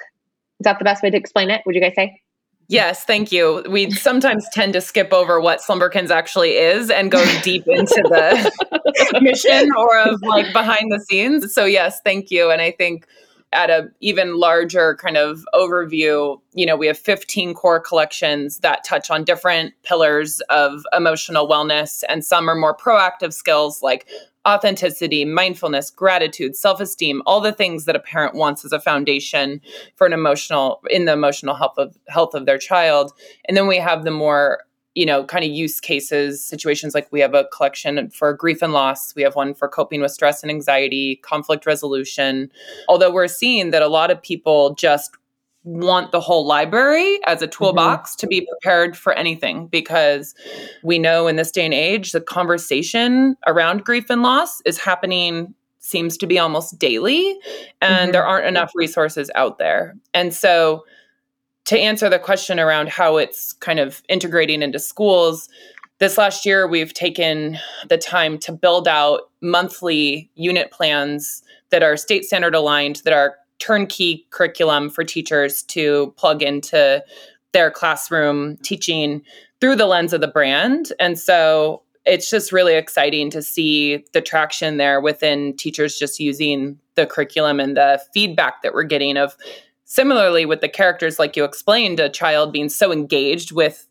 Is 0.60 0.66
that 0.66 0.80
the 0.80 0.86
best 0.86 1.04
way 1.04 1.10
to 1.10 1.18
explain 1.18 1.50
it? 1.50 1.62
Would 1.66 1.76
you 1.76 1.82
guys 1.82 1.96
say? 1.96 2.22
Yes, 2.68 3.04
thank 3.04 3.32
you. 3.34 3.64
We 3.70 3.92
sometimes 3.92 4.48
tend 4.54 4.74
to 4.74 4.82
skip 4.82 5.12
over 5.12 5.42
what 5.42 5.60
Slumberkins 5.60 6.10
actually 6.10 6.52
is 6.52 6.90
and 6.90 7.12
go 7.12 7.24
deep 7.42 7.64
into 7.68 8.02
the 8.06 9.20
mission 9.22 9.70
or 9.78 9.98
of 10.00 10.22
like 10.22 10.54
behind 10.54 10.92
the 10.92 11.00
scenes. 11.00 11.54
So 11.54 11.66
yes, 11.66 12.00
thank 12.06 12.32
you. 12.32 12.50
And 12.50 12.62
I 12.62 12.72
think 12.72 13.06
at 13.54 13.70
a 13.70 13.90
even 14.00 14.40
larger 14.40 14.96
kind 14.96 15.18
of 15.18 15.46
overview, 15.54 16.40
you 16.54 16.66
know, 16.66 16.76
we 16.76 16.88
have 16.88 16.98
15 16.98 17.54
core 17.54 17.80
collections 17.80 18.60
that 18.60 18.84
touch 18.84 19.10
on 19.10 19.24
different 19.24 19.74
pillars 19.84 20.42
of 20.50 20.84
emotional 20.96 21.48
wellness 21.48 22.04
and 22.08 22.24
some 22.24 22.50
are 22.50 22.56
more 22.56 22.76
proactive 22.76 23.34
skills 23.34 23.82
like 23.82 24.08
authenticity, 24.48 25.24
mindfulness, 25.24 25.92
gratitude, 25.92 26.56
self-esteem, 26.56 27.22
all 27.26 27.42
the 27.42 27.52
things 27.52 27.86
that 27.86 27.96
a 27.96 28.00
parent 28.00 28.34
wants 28.34 28.66
as 28.66 28.72
a 28.72 28.80
foundation 28.80 29.62
for 29.96 30.08
an 30.08 30.14
emotional 30.14 30.82
in 30.90 31.06
the 31.06 31.14
emotional 31.14 31.56
health 31.56 31.78
of 31.78 31.96
health 32.08 32.34
of 32.34 32.46
their 32.46 32.58
child. 32.58 33.12
And 33.46 33.56
then 33.56 33.68
we 33.68 33.78
have 33.78 34.04
the 34.04 34.12
more 34.12 34.64
you 34.96 35.06
know, 35.06 35.24
kind 35.24 35.46
of 35.46 35.52
use 35.52 35.80
cases, 35.80 36.44
situations 36.44 36.94
like 36.94 37.08
we 37.12 37.22
have 37.22 37.34
a 37.34 37.46
collection 37.46 38.10
for 38.10 38.34
grief 38.34 38.62
and 38.62 38.74
loss. 38.74 39.16
We 39.16 39.22
have 39.22 39.36
one 39.36 39.54
for 39.54 39.68
coping 39.68 40.02
with 40.02 40.12
stress 40.12 40.44
and 40.44 40.52
anxiety, 40.52 41.18
conflict 41.24 41.66
resolution. 41.66 42.52
Although 42.90 43.12
we're 43.12 43.28
seeing 43.28 43.72
that 43.72 43.82
a 43.82 43.88
lot 43.88 44.12
of 44.12 44.22
people 44.22 44.76
just 44.76 45.16
want 45.64 46.12
the 46.12 46.20
whole 46.20 46.46
library 46.46 47.20
as 47.26 47.42
a 47.42 47.48
toolbox 47.48 48.12
mm-hmm. 48.12 48.20
to 48.20 48.28
be 48.28 48.48
prepared 48.48 48.98
for 48.98 49.14
anything 49.14 49.68
because 49.68 50.34
we 50.84 50.98
know 50.98 51.28
in 51.28 51.36
this 51.36 51.52
day 51.52 51.66
and 51.66 51.74
age, 51.74 52.12
the 52.12 52.22
conversation 52.22 53.38
around 53.48 53.86
grief 53.86 54.10
and 54.10 54.24
loss 54.24 54.62
is 54.66 54.80
happening 54.80 55.54
seems 55.80 56.18
to 56.18 56.28
be 56.28 56.38
almost 56.38 56.78
daily 56.80 57.38
and 57.82 57.94
mm-hmm. 57.94 58.12
there 58.12 58.26
aren't 58.26 58.48
enough 58.48 58.72
resources 58.76 59.32
out 59.36 59.58
there. 59.58 59.96
And 60.14 60.34
so 60.34 60.84
to 61.66 61.78
answer 61.78 62.10
the 62.10 62.20
question 62.20 62.60
around 62.60 62.90
how 62.90 63.18
it's 63.18 63.54
kind 63.54 63.80
of 63.80 64.02
integrating 64.10 64.62
into 64.62 64.80
schools, 64.80 65.50
this 66.00 66.18
last 66.18 66.46
year 66.46 66.68
we've 66.68 66.94
taken 66.94 67.60
the 67.88 67.98
time 67.98 68.40
to 68.40 68.52
build 68.52 68.88
out 68.88 69.30
monthly 69.42 70.30
unit 70.36 70.72
plans 70.72 71.44
that 71.70 71.84
are 71.84 71.96
state 71.96 72.26
standard 72.26 72.56
aligned, 72.56 73.02
that 73.06 73.14
are 73.14 73.36
turnkey 73.60 74.26
curriculum 74.32 74.90
for 74.90 75.04
teachers 75.04 75.62
to 75.64 76.14
plug 76.18 76.42
into 76.42 77.04
their 77.52 77.70
classroom 77.70 78.58
teaching 78.64 79.22
through 79.60 79.76
the 79.76 79.86
lens 79.86 80.14
of 80.14 80.22
the 80.22 80.28
brand. 80.28 80.92
And 81.00 81.20
so 81.20 81.84
it's 82.06 82.30
just 82.30 82.52
really 82.52 82.74
exciting 82.74 83.30
to 83.30 83.42
see 83.44 84.04
the 84.14 84.22
traction 84.22 84.78
there 84.78 85.00
within 85.00 85.56
teachers 85.56 86.00
just 86.00 86.20
using 86.20 86.80
the 86.96 87.06
curriculum 87.06 87.60
and 87.60 87.78
the 87.78 88.02
feedback 88.12 88.64
that 88.64 88.74
we're 88.74 88.84
getting 88.84 89.18
of 89.18 89.36
Similarly, 89.92 90.46
with 90.46 90.62
the 90.62 90.70
characters, 90.70 91.20
like 91.20 91.36
you 91.36 91.44
explained, 91.44 92.00
a 92.00 92.08
child 92.08 92.54
being 92.54 92.70
so 92.70 92.94
engaged 92.94 93.52
with, 93.52 93.90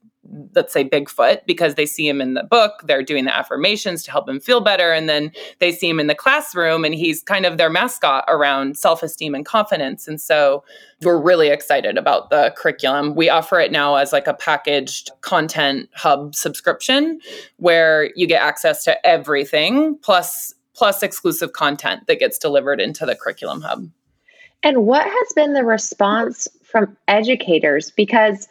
let's 0.54 0.72
say, 0.72 0.82
Bigfoot 0.82 1.44
because 1.46 1.74
they 1.74 1.84
see 1.84 2.08
him 2.08 2.22
in 2.22 2.32
the 2.32 2.42
book, 2.42 2.72
they're 2.84 3.02
doing 3.02 3.26
the 3.26 3.36
affirmations 3.36 4.02
to 4.04 4.10
help 4.10 4.26
him 4.26 4.40
feel 4.40 4.62
better. 4.62 4.92
And 4.92 5.10
then 5.10 5.30
they 5.58 5.72
see 5.72 5.90
him 5.90 6.00
in 6.00 6.06
the 6.06 6.14
classroom 6.14 6.86
and 6.86 6.94
he's 6.94 7.22
kind 7.22 7.44
of 7.44 7.58
their 7.58 7.68
mascot 7.68 8.24
around 8.28 8.78
self 8.78 9.02
esteem 9.02 9.34
and 9.34 9.44
confidence. 9.44 10.08
And 10.08 10.18
so 10.18 10.64
we're 11.02 11.20
really 11.20 11.48
excited 11.48 11.98
about 11.98 12.30
the 12.30 12.54
curriculum. 12.56 13.14
We 13.14 13.28
offer 13.28 13.60
it 13.60 13.70
now 13.70 13.96
as 13.96 14.10
like 14.10 14.26
a 14.26 14.32
packaged 14.32 15.10
content 15.20 15.90
hub 15.94 16.34
subscription 16.34 17.20
where 17.58 18.10
you 18.16 18.26
get 18.26 18.40
access 18.40 18.84
to 18.84 19.06
everything 19.06 19.98
plus 19.98 20.54
plus 20.72 21.02
exclusive 21.02 21.52
content 21.52 22.06
that 22.06 22.18
gets 22.18 22.38
delivered 22.38 22.80
into 22.80 23.04
the 23.04 23.14
curriculum 23.14 23.60
hub. 23.60 23.90
And 24.62 24.86
what 24.86 25.04
has 25.06 25.32
been 25.34 25.54
the 25.54 25.64
response 25.64 26.48
from 26.64 26.96
educators? 27.08 27.90
Because 27.90 28.48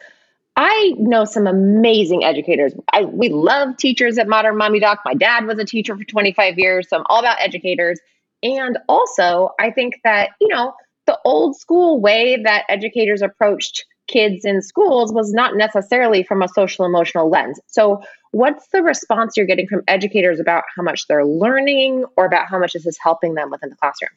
I 0.56 0.94
know 0.98 1.24
some 1.24 1.46
amazing 1.46 2.24
educators. 2.24 2.74
I, 2.92 3.04
we 3.04 3.28
love 3.28 3.76
teachers 3.76 4.18
at 4.18 4.28
Modern 4.28 4.56
Mommy 4.56 4.80
Doc. 4.80 5.00
My 5.04 5.14
dad 5.14 5.46
was 5.46 5.58
a 5.58 5.64
teacher 5.64 5.96
for 5.96 6.04
25 6.04 6.58
years, 6.58 6.88
so 6.88 6.98
I'm 6.98 7.04
all 7.08 7.20
about 7.20 7.40
educators. 7.40 8.00
And 8.42 8.78
also, 8.88 9.50
I 9.60 9.70
think 9.70 10.00
that, 10.04 10.30
you 10.40 10.48
know, 10.48 10.74
the 11.06 11.18
old 11.24 11.56
school 11.56 12.00
way 12.00 12.40
that 12.44 12.64
educators 12.68 13.22
approached 13.22 13.84
kids 14.08 14.44
in 14.44 14.60
schools 14.60 15.12
was 15.12 15.32
not 15.32 15.56
necessarily 15.56 16.24
from 16.24 16.42
a 16.42 16.48
social 16.48 16.84
emotional 16.84 17.30
lens. 17.30 17.60
So, 17.66 18.02
what's 18.32 18.66
the 18.68 18.82
response 18.82 19.36
you're 19.36 19.46
getting 19.46 19.68
from 19.68 19.82
educators 19.88 20.40
about 20.40 20.64
how 20.76 20.82
much 20.82 21.06
they're 21.06 21.24
learning 21.24 22.04
or 22.16 22.26
about 22.26 22.48
how 22.48 22.58
much 22.58 22.72
this 22.72 22.86
is 22.86 22.98
helping 23.02 23.34
them 23.34 23.50
within 23.50 23.70
the 23.70 23.76
classroom? 23.76 24.10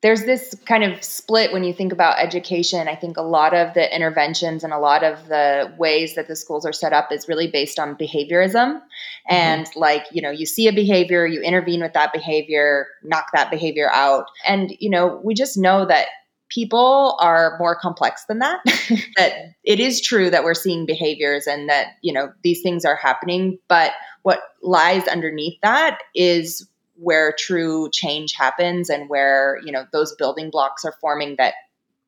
There's 0.00 0.24
this 0.24 0.54
kind 0.64 0.84
of 0.84 1.02
split 1.02 1.52
when 1.52 1.64
you 1.64 1.72
think 1.72 1.92
about 1.92 2.20
education. 2.20 2.86
I 2.86 2.94
think 2.94 3.16
a 3.16 3.22
lot 3.22 3.52
of 3.52 3.74
the 3.74 3.94
interventions 3.94 4.62
and 4.62 4.72
a 4.72 4.78
lot 4.78 5.02
of 5.02 5.26
the 5.26 5.74
ways 5.76 6.14
that 6.14 6.28
the 6.28 6.36
schools 6.36 6.64
are 6.64 6.72
set 6.72 6.92
up 6.92 7.10
is 7.10 7.28
really 7.28 7.48
based 7.48 7.80
on 7.80 7.96
behaviorism. 7.96 8.76
Mm-hmm. 8.76 9.34
And 9.34 9.66
like, 9.74 10.04
you 10.12 10.22
know, 10.22 10.30
you 10.30 10.46
see 10.46 10.68
a 10.68 10.72
behavior, 10.72 11.26
you 11.26 11.42
intervene 11.42 11.80
with 11.80 11.94
that 11.94 12.12
behavior, 12.12 12.86
knock 13.02 13.26
that 13.34 13.50
behavior 13.50 13.90
out. 13.92 14.26
And, 14.46 14.72
you 14.78 14.88
know, 14.88 15.20
we 15.24 15.34
just 15.34 15.58
know 15.58 15.84
that 15.86 16.06
people 16.48 17.18
are 17.20 17.56
more 17.58 17.78
complex 17.78 18.24
than 18.26 18.38
that 18.38 18.60
that 19.16 19.32
it 19.64 19.80
is 19.80 20.00
true 20.00 20.30
that 20.30 20.44
we're 20.44 20.54
seeing 20.54 20.86
behaviors 20.86 21.46
and 21.46 21.68
that 21.68 21.88
you 22.00 22.10
know 22.10 22.32
these 22.42 22.62
things 22.62 22.86
are 22.86 22.96
happening 22.96 23.58
but 23.68 23.92
what 24.22 24.40
lies 24.62 25.06
underneath 25.08 25.58
that 25.62 25.98
is 26.14 26.66
where 27.00 27.34
true 27.38 27.88
change 27.92 28.32
happens 28.32 28.90
and 28.90 29.08
where 29.08 29.58
you 29.64 29.72
know 29.72 29.86
those 29.92 30.14
building 30.16 30.50
blocks 30.50 30.84
are 30.84 30.94
forming 31.00 31.36
that 31.36 31.54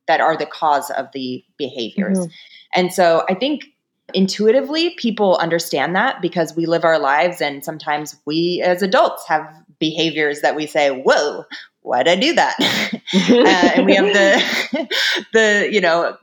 that 0.07 0.21
are 0.21 0.35
the 0.35 0.45
cause 0.45 0.89
of 0.91 1.07
the 1.13 1.43
behaviors 1.57 2.19
mm-hmm. 2.19 2.31
and 2.73 2.93
so 2.93 3.23
i 3.29 3.33
think 3.33 3.65
intuitively 4.13 4.91
people 4.95 5.37
understand 5.37 5.95
that 5.95 6.21
because 6.21 6.55
we 6.55 6.65
live 6.65 6.83
our 6.83 6.99
lives 6.99 7.41
and 7.41 7.63
sometimes 7.63 8.17
we 8.25 8.61
as 8.65 8.81
adults 8.81 9.25
have 9.27 9.47
behaviors 9.79 10.41
that 10.41 10.55
we 10.55 10.67
say 10.67 10.89
whoa 10.89 11.45
why'd 11.81 12.07
i 12.07 12.15
do 12.15 12.33
that 12.33 12.55
uh, 13.29 13.71
and 13.75 13.85
we 13.85 13.95
have 13.95 14.05
the 14.05 14.87
the 15.33 15.69
you 15.71 15.79
know 15.79 16.17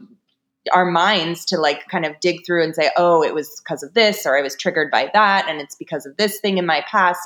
our 0.73 0.91
minds 0.91 1.45
to 1.47 1.59
like 1.59 1.87
kind 1.88 2.05
of 2.05 2.19
dig 2.21 2.45
through 2.45 2.62
and 2.65 2.75
say, 2.75 2.91
oh, 2.97 3.23
it 3.23 3.35
was 3.35 3.61
because 3.65 3.83
of 3.83 3.95
this, 3.95 4.27
or 4.27 4.37
I 4.37 4.43
was 4.43 4.57
triggered 4.57 4.91
by 4.91 5.11
that, 5.12 5.49
and 5.49 5.61
it's 5.61 5.77
because 5.77 6.07
of 6.07 6.17
this 6.17 6.41
thing 6.41 6.59
in 6.59 6.67
my 6.67 6.85
past. 6.91 7.21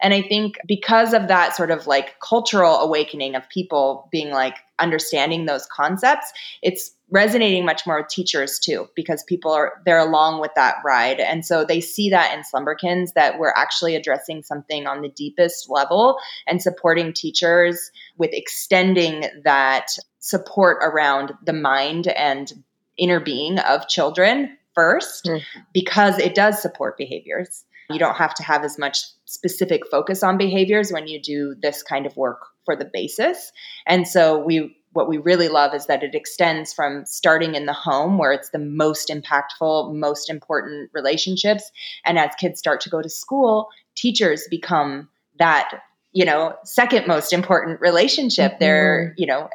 And 0.00 0.12
I 0.12 0.22
think 0.22 0.56
because 0.66 1.14
of 1.14 1.28
that 1.28 1.56
sort 1.56 1.70
of 1.70 1.86
like 1.86 2.18
cultural 2.20 2.76
awakening 2.76 3.34
of 3.34 3.48
people 3.48 4.08
being 4.10 4.30
like 4.30 4.56
understanding 4.78 5.46
those 5.46 5.66
concepts, 5.66 6.32
it's 6.62 6.90
resonating 7.14 7.64
much 7.64 7.86
more 7.86 7.98
with 7.98 8.08
teachers 8.08 8.58
too, 8.58 8.88
because 8.96 9.22
people 9.22 9.52
are 9.52 9.80
they're 9.86 9.98
along 9.98 10.40
with 10.40 10.50
that 10.56 10.76
ride. 10.84 11.20
And 11.20 11.46
so 11.46 11.64
they 11.64 11.80
see 11.80 12.10
that 12.10 12.34
in 12.36 12.42
Slumberkins 12.42 13.12
that 13.14 13.38
we're 13.38 13.54
actually 13.56 13.94
addressing 13.94 14.42
something 14.42 14.86
on 14.88 15.00
the 15.00 15.08
deepest 15.08 15.70
level 15.70 16.18
and 16.48 16.60
supporting 16.60 17.12
teachers 17.12 17.92
with 18.18 18.30
extending 18.32 19.26
that 19.44 19.86
support 20.18 20.78
around 20.82 21.32
the 21.46 21.52
mind 21.52 22.08
and 22.08 22.52
inner 22.98 23.20
being 23.20 23.60
of 23.60 23.86
children 23.86 24.58
1st 24.76 25.26
mm-hmm. 25.26 25.60
because 25.72 26.18
it 26.18 26.34
does 26.34 26.60
support 26.60 26.98
behaviors. 26.98 27.64
You 27.90 27.98
don't 27.98 28.16
have 28.16 28.34
to 28.34 28.42
have 28.42 28.64
as 28.64 28.76
much 28.76 28.98
specific 29.26 29.82
focus 29.88 30.22
on 30.22 30.36
behaviors 30.36 30.90
when 30.90 31.06
you 31.06 31.20
do 31.20 31.54
this 31.62 31.82
kind 31.82 32.06
of 32.06 32.16
work 32.16 32.40
for 32.64 32.74
the 32.74 32.90
basis. 32.90 33.52
And 33.86 34.08
so 34.08 34.38
we 34.38 34.76
what 34.94 35.08
we 35.08 35.18
really 35.18 35.48
love 35.48 35.74
is 35.74 35.86
that 35.86 36.02
it 36.02 36.14
extends 36.14 36.72
from 36.72 37.04
starting 37.04 37.54
in 37.54 37.66
the 37.66 37.72
home 37.72 38.16
where 38.16 38.32
it's 38.32 38.50
the 38.50 38.58
most 38.58 39.08
impactful, 39.08 39.94
most 39.94 40.30
important 40.30 40.90
relationships 40.94 41.70
and 42.04 42.18
as 42.18 42.30
kids 42.40 42.58
start 42.58 42.80
to 42.82 42.90
go 42.90 43.02
to 43.02 43.10
school, 43.10 43.68
teachers 43.96 44.46
become 44.48 45.08
that, 45.38 45.82
you 46.12 46.24
know, 46.24 46.54
second 46.64 47.06
most 47.06 47.32
important 47.32 47.80
relationship. 47.80 48.52
Mm-hmm. 48.52 48.60
They're, 48.60 49.14
you 49.18 49.26
know, 49.26 49.48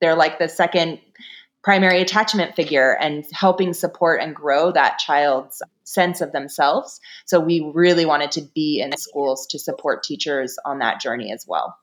they're 0.00 0.16
like 0.16 0.38
the 0.38 0.48
second 0.48 0.98
primary 1.62 2.00
attachment 2.00 2.56
figure 2.56 2.96
and 3.00 3.24
helping 3.32 3.72
support 3.72 4.20
and 4.20 4.34
grow 4.34 4.72
that 4.72 4.98
child's 4.98 5.62
sense 5.84 6.20
of 6.20 6.32
themselves. 6.32 7.00
So 7.24 7.38
we 7.38 7.70
really 7.72 8.04
wanted 8.04 8.32
to 8.32 8.42
be 8.42 8.80
in 8.80 8.96
schools 8.96 9.46
to 9.50 9.60
support 9.60 10.02
teachers 10.02 10.58
on 10.64 10.80
that 10.80 11.00
journey 11.00 11.32
as 11.32 11.46
well. 11.46 11.76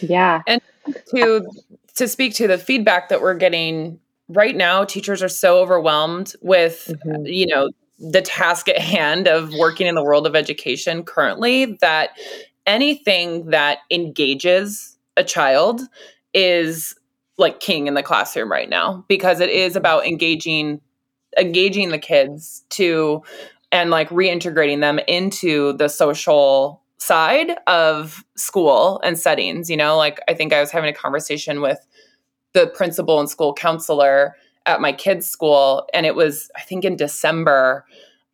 Yeah. 0.00 0.40
And 0.46 0.62
to 1.14 1.46
to 1.96 2.08
speak 2.08 2.34
to 2.34 2.46
the 2.46 2.58
feedback 2.58 3.08
that 3.08 3.20
we're 3.20 3.34
getting 3.34 3.98
right 4.28 4.56
now 4.56 4.84
teachers 4.84 5.22
are 5.22 5.28
so 5.28 5.58
overwhelmed 5.58 6.34
with 6.42 6.90
mm-hmm. 7.06 7.26
you 7.26 7.46
know 7.46 7.70
the 7.98 8.22
task 8.22 8.68
at 8.68 8.78
hand 8.78 9.28
of 9.28 9.52
working 9.54 9.86
in 9.86 9.94
the 9.94 10.02
world 10.02 10.26
of 10.26 10.34
education 10.34 11.04
currently 11.04 11.76
that 11.80 12.10
anything 12.66 13.46
that 13.50 13.78
engages 13.90 14.96
a 15.16 15.24
child 15.24 15.82
is 16.34 16.94
like 17.38 17.60
king 17.60 17.86
in 17.86 17.94
the 17.94 18.02
classroom 18.02 18.50
right 18.50 18.68
now 18.68 19.04
because 19.08 19.40
it 19.40 19.50
is 19.50 19.76
about 19.76 20.06
engaging 20.06 20.80
engaging 21.38 21.90
the 21.90 21.98
kids 21.98 22.64
to 22.68 23.22
and 23.70 23.90
like 23.90 24.08
reintegrating 24.10 24.80
them 24.80 24.98
into 25.08 25.72
the 25.74 25.88
social 25.88 26.81
side 27.02 27.56
of 27.66 28.24
school 28.36 29.00
and 29.02 29.18
settings 29.18 29.68
you 29.68 29.76
know 29.76 29.96
like 29.96 30.20
i 30.28 30.34
think 30.34 30.52
i 30.52 30.60
was 30.60 30.70
having 30.70 30.88
a 30.88 30.94
conversation 30.94 31.60
with 31.60 31.84
the 32.52 32.68
principal 32.68 33.18
and 33.18 33.28
school 33.28 33.52
counselor 33.52 34.36
at 34.66 34.80
my 34.80 34.92
kids 34.92 35.28
school 35.28 35.88
and 35.92 36.06
it 36.06 36.14
was 36.14 36.48
i 36.56 36.60
think 36.60 36.84
in 36.84 36.94
december 36.94 37.84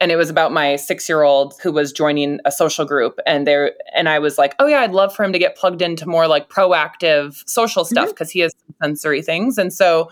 and 0.01 0.13
it 0.13 0.17
was 0.17 0.29
about 0.29 0.53
my 0.53 0.77
six 0.77 1.09
year 1.09 1.23
old 1.23 1.55
who 1.63 1.73
was 1.73 1.93
joining 1.93 2.41
a 2.45 2.53
social 2.53 2.85
group 2.85 3.19
and 3.27 3.47
there 3.47 3.73
and 3.95 4.07
i 4.07 4.19
was 4.19 4.37
like 4.37 4.55
oh 4.59 4.67
yeah 4.67 4.81
i'd 4.81 4.93
love 4.93 5.15
for 5.15 5.25
him 5.25 5.33
to 5.33 5.39
get 5.39 5.57
plugged 5.57 5.81
into 5.81 6.07
more 6.07 6.29
like 6.29 6.51
proactive 6.51 7.43
social 7.49 7.87
stuff 7.87 8.11
because 8.11 8.29
mm-hmm. 8.29 8.39
he 8.39 8.43
has 8.43 8.55
sensory 8.83 9.23
things 9.23 9.57
and 9.57 9.73
so 9.73 10.11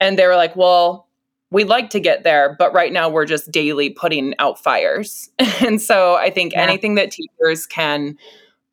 and 0.00 0.18
they 0.18 0.26
were 0.26 0.36
like 0.36 0.56
well 0.56 1.07
we'd 1.50 1.68
like 1.68 1.90
to 1.90 2.00
get 2.00 2.24
there 2.24 2.54
but 2.58 2.72
right 2.72 2.92
now 2.92 3.08
we're 3.08 3.24
just 3.24 3.50
daily 3.50 3.90
putting 3.90 4.34
out 4.38 4.58
fires 4.58 5.30
and 5.60 5.80
so 5.80 6.16
i 6.16 6.30
think 6.30 6.52
yeah. 6.52 6.62
anything 6.62 6.94
that 6.94 7.10
teachers 7.10 7.66
can 7.66 8.16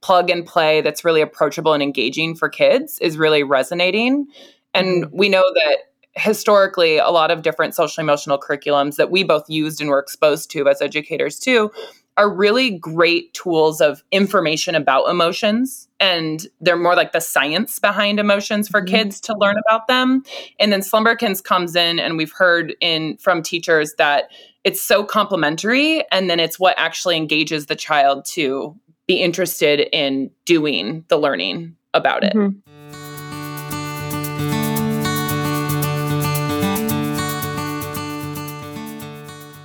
plug 0.02 0.30
and 0.30 0.46
play 0.46 0.82
that's 0.82 1.04
really 1.04 1.22
approachable 1.22 1.74
and 1.74 1.82
engaging 1.82 2.36
for 2.36 2.50
kids 2.50 3.00
is 3.00 3.18
really 3.18 3.44
resonating 3.44 4.28
and 4.74 5.06
mm-hmm. 5.06 5.18
we 5.18 5.30
know 5.30 5.44
that 5.54 5.78
historically 6.18 6.98
a 6.98 7.10
lot 7.10 7.32
of 7.32 7.42
different 7.42 7.76
social 7.76 8.02
emotional 8.02 8.40
curriculums 8.40 8.96
that 8.96 9.12
we 9.12 9.24
both 9.24 9.50
used 9.50 9.82
and 9.82 9.90
were 9.90 10.00
exposed 10.00 10.50
to 10.50 10.68
as 10.68 10.82
educators 10.82 11.40
too 11.40 11.72
are 12.18 12.30
really 12.30 12.72
great 12.72 13.34
tools 13.34 13.82
of 13.82 14.04
information 14.12 14.76
about 14.76 15.10
emotions 15.10 15.88
and 16.00 16.48
they're 16.62 16.78
more 16.78 16.96
like 16.96 17.12
the 17.12 17.20
science 17.20 17.80
behind 17.80 18.20
emotions 18.20 18.68
for 18.68 18.82
mm-hmm. 18.82 18.96
kids 18.96 19.20
to 19.20 19.36
learn 19.38 19.56
about 19.58 19.88
them 19.88 20.24
and 20.60 20.72
then 20.72 20.82
slumberkins 20.82 21.44
comes 21.44 21.76
in 21.76 22.00
and 22.00 22.18
we've 22.18 22.32
heard 22.32 22.76
in 22.80 23.18
from 23.18 23.44
teachers 23.44 23.94
that 23.98 24.30
it's 24.64 24.82
so 24.82 25.04
complementary 25.04 26.04
and 26.12 26.30
then 26.30 26.40
it's 26.40 26.60
what 26.60 26.78
actually 26.78 27.18
engages 27.18 27.66
the 27.66 27.76
child 27.76 28.26
to 28.26 28.76
be 29.08 29.22
interested 29.22 29.88
in 29.92 30.32
doing 30.46 31.04
the 31.10 31.18
learning 31.18 31.76
about 31.94 32.24
it 32.24 32.34
mm-hmm. 32.34 32.58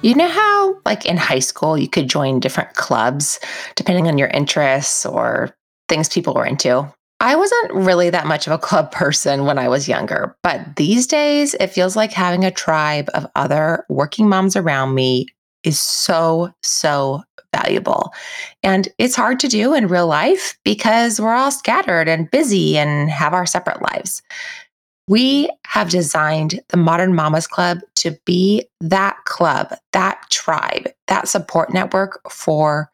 You 0.02 0.14
know 0.14 0.28
how, 0.28 0.80
like 0.86 1.04
in 1.04 1.18
high 1.18 1.40
school, 1.40 1.76
you 1.76 1.88
could 1.88 2.08
join 2.08 2.40
different 2.40 2.72
clubs 2.74 3.38
depending 3.74 4.08
on 4.08 4.16
your 4.16 4.28
interests 4.28 5.04
or 5.04 5.54
things 5.90 6.08
people 6.08 6.32
were 6.32 6.46
into? 6.46 6.90
I 7.22 7.36
wasn't 7.36 7.74
really 7.74 8.08
that 8.08 8.26
much 8.26 8.46
of 8.46 8.54
a 8.54 8.58
club 8.58 8.92
person 8.92 9.44
when 9.44 9.58
I 9.58 9.68
was 9.68 9.88
younger, 9.88 10.34
but 10.42 10.76
these 10.76 11.06
days 11.06 11.54
it 11.60 11.68
feels 11.68 11.96
like 11.96 12.12
having 12.12 12.44
a 12.44 12.50
tribe 12.50 13.10
of 13.12 13.26
other 13.36 13.84
working 13.90 14.26
moms 14.26 14.56
around 14.56 14.94
me 14.94 15.26
is 15.64 15.78
so, 15.78 16.50
so 16.62 17.22
valuable. 17.54 18.14
And 18.62 18.88
it's 18.96 19.16
hard 19.16 19.38
to 19.40 19.48
do 19.48 19.74
in 19.74 19.88
real 19.88 20.06
life 20.06 20.56
because 20.64 21.20
we're 21.20 21.34
all 21.34 21.50
scattered 21.50 22.08
and 22.08 22.30
busy 22.30 22.78
and 22.78 23.10
have 23.10 23.34
our 23.34 23.44
separate 23.44 23.82
lives. 23.82 24.22
We 25.08 25.50
have 25.66 25.90
designed 25.90 26.60
the 26.68 26.76
Modern 26.76 27.14
Mamas 27.14 27.46
Club 27.46 27.80
to 27.96 28.16
be 28.24 28.64
that 28.80 29.16
club, 29.24 29.74
that 29.92 30.22
tribe, 30.30 30.88
that 31.08 31.28
support 31.28 31.72
network 31.72 32.20
for 32.30 32.90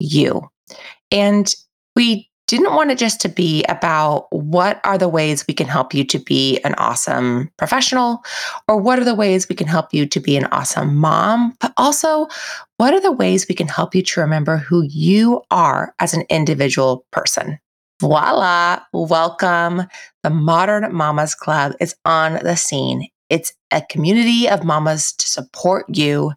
you. 0.00 0.48
And 1.10 1.54
we 1.94 2.28
didn't 2.48 2.74
want 2.74 2.90
it 2.90 2.96
just 2.96 3.20
to 3.20 3.28
be 3.28 3.62
about 3.64 4.26
what 4.32 4.80
are 4.82 4.96
the 4.96 5.08
ways 5.08 5.46
we 5.46 5.52
can 5.52 5.66
help 5.66 5.92
you 5.92 6.02
to 6.02 6.18
be 6.18 6.58
an 6.60 6.74
awesome 6.78 7.50
professional 7.58 8.24
or 8.66 8.78
what 8.78 8.98
are 8.98 9.04
the 9.04 9.14
ways 9.14 9.48
we 9.48 9.54
can 9.54 9.66
help 9.66 9.92
you 9.92 10.06
to 10.06 10.18
be 10.18 10.36
an 10.36 10.46
awesome 10.46 10.96
mom, 10.96 11.54
but 11.60 11.74
also 11.76 12.26
what 12.78 12.94
are 12.94 13.00
the 13.00 13.12
ways 13.12 13.46
we 13.48 13.54
can 13.54 13.68
help 13.68 13.94
you 13.94 14.02
to 14.02 14.20
remember 14.20 14.56
who 14.56 14.82
you 14.84 15.42
are 15.50 15.94
as 15.98 16.14
an 16.14 16.24
individual 16.30 17.04
person. 17.10 17.58
Voila, 18.00 18.80
welcome. 18.92 19.82
The 20.22 20.30
Modern 20.30 20.94
Mamas 20.94 21.34
Club 21.34 21.72
is 21.80 21.96
on 22.04 22.34
the 22.44 22.54
scene. 22.54 23.08
It's 23.28 23.52
a 23.72 23.82
community 23.90 24.48
of 24.48 24.62
mamas 24.62 25.12
to 25.14 25.26
support 25.26 25.84
you, 25.88 26.32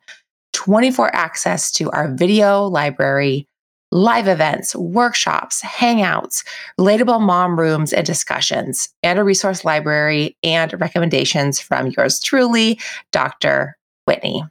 24 0.53 1.15
access 1.15 1.71
to 1.73 1.91
our 1.91 2.11
video 2.15 2.65
library, 2.65 3.47
live 3.91 4.27
events, 4.27 4.75
workshops, 4.75 5.61
hangouts, 5.61 6.43
relatable 6.79 7.21
mom 7.21 7.59
rooms 7.59 7.93
and 7.93 8.07
discussions, 8.07 8.89
and 9.03 9.19
a 9.19 9.23
resource 9.23 9.63
library 9.63 10.35
and 10.43 10.73
recommendations 10.81 11.59
from 11.59 11.93
yours 11.95 12.19
truly, 12.19 12.79
Dr. 13.11 13.77
Whitney. 14.05 14.43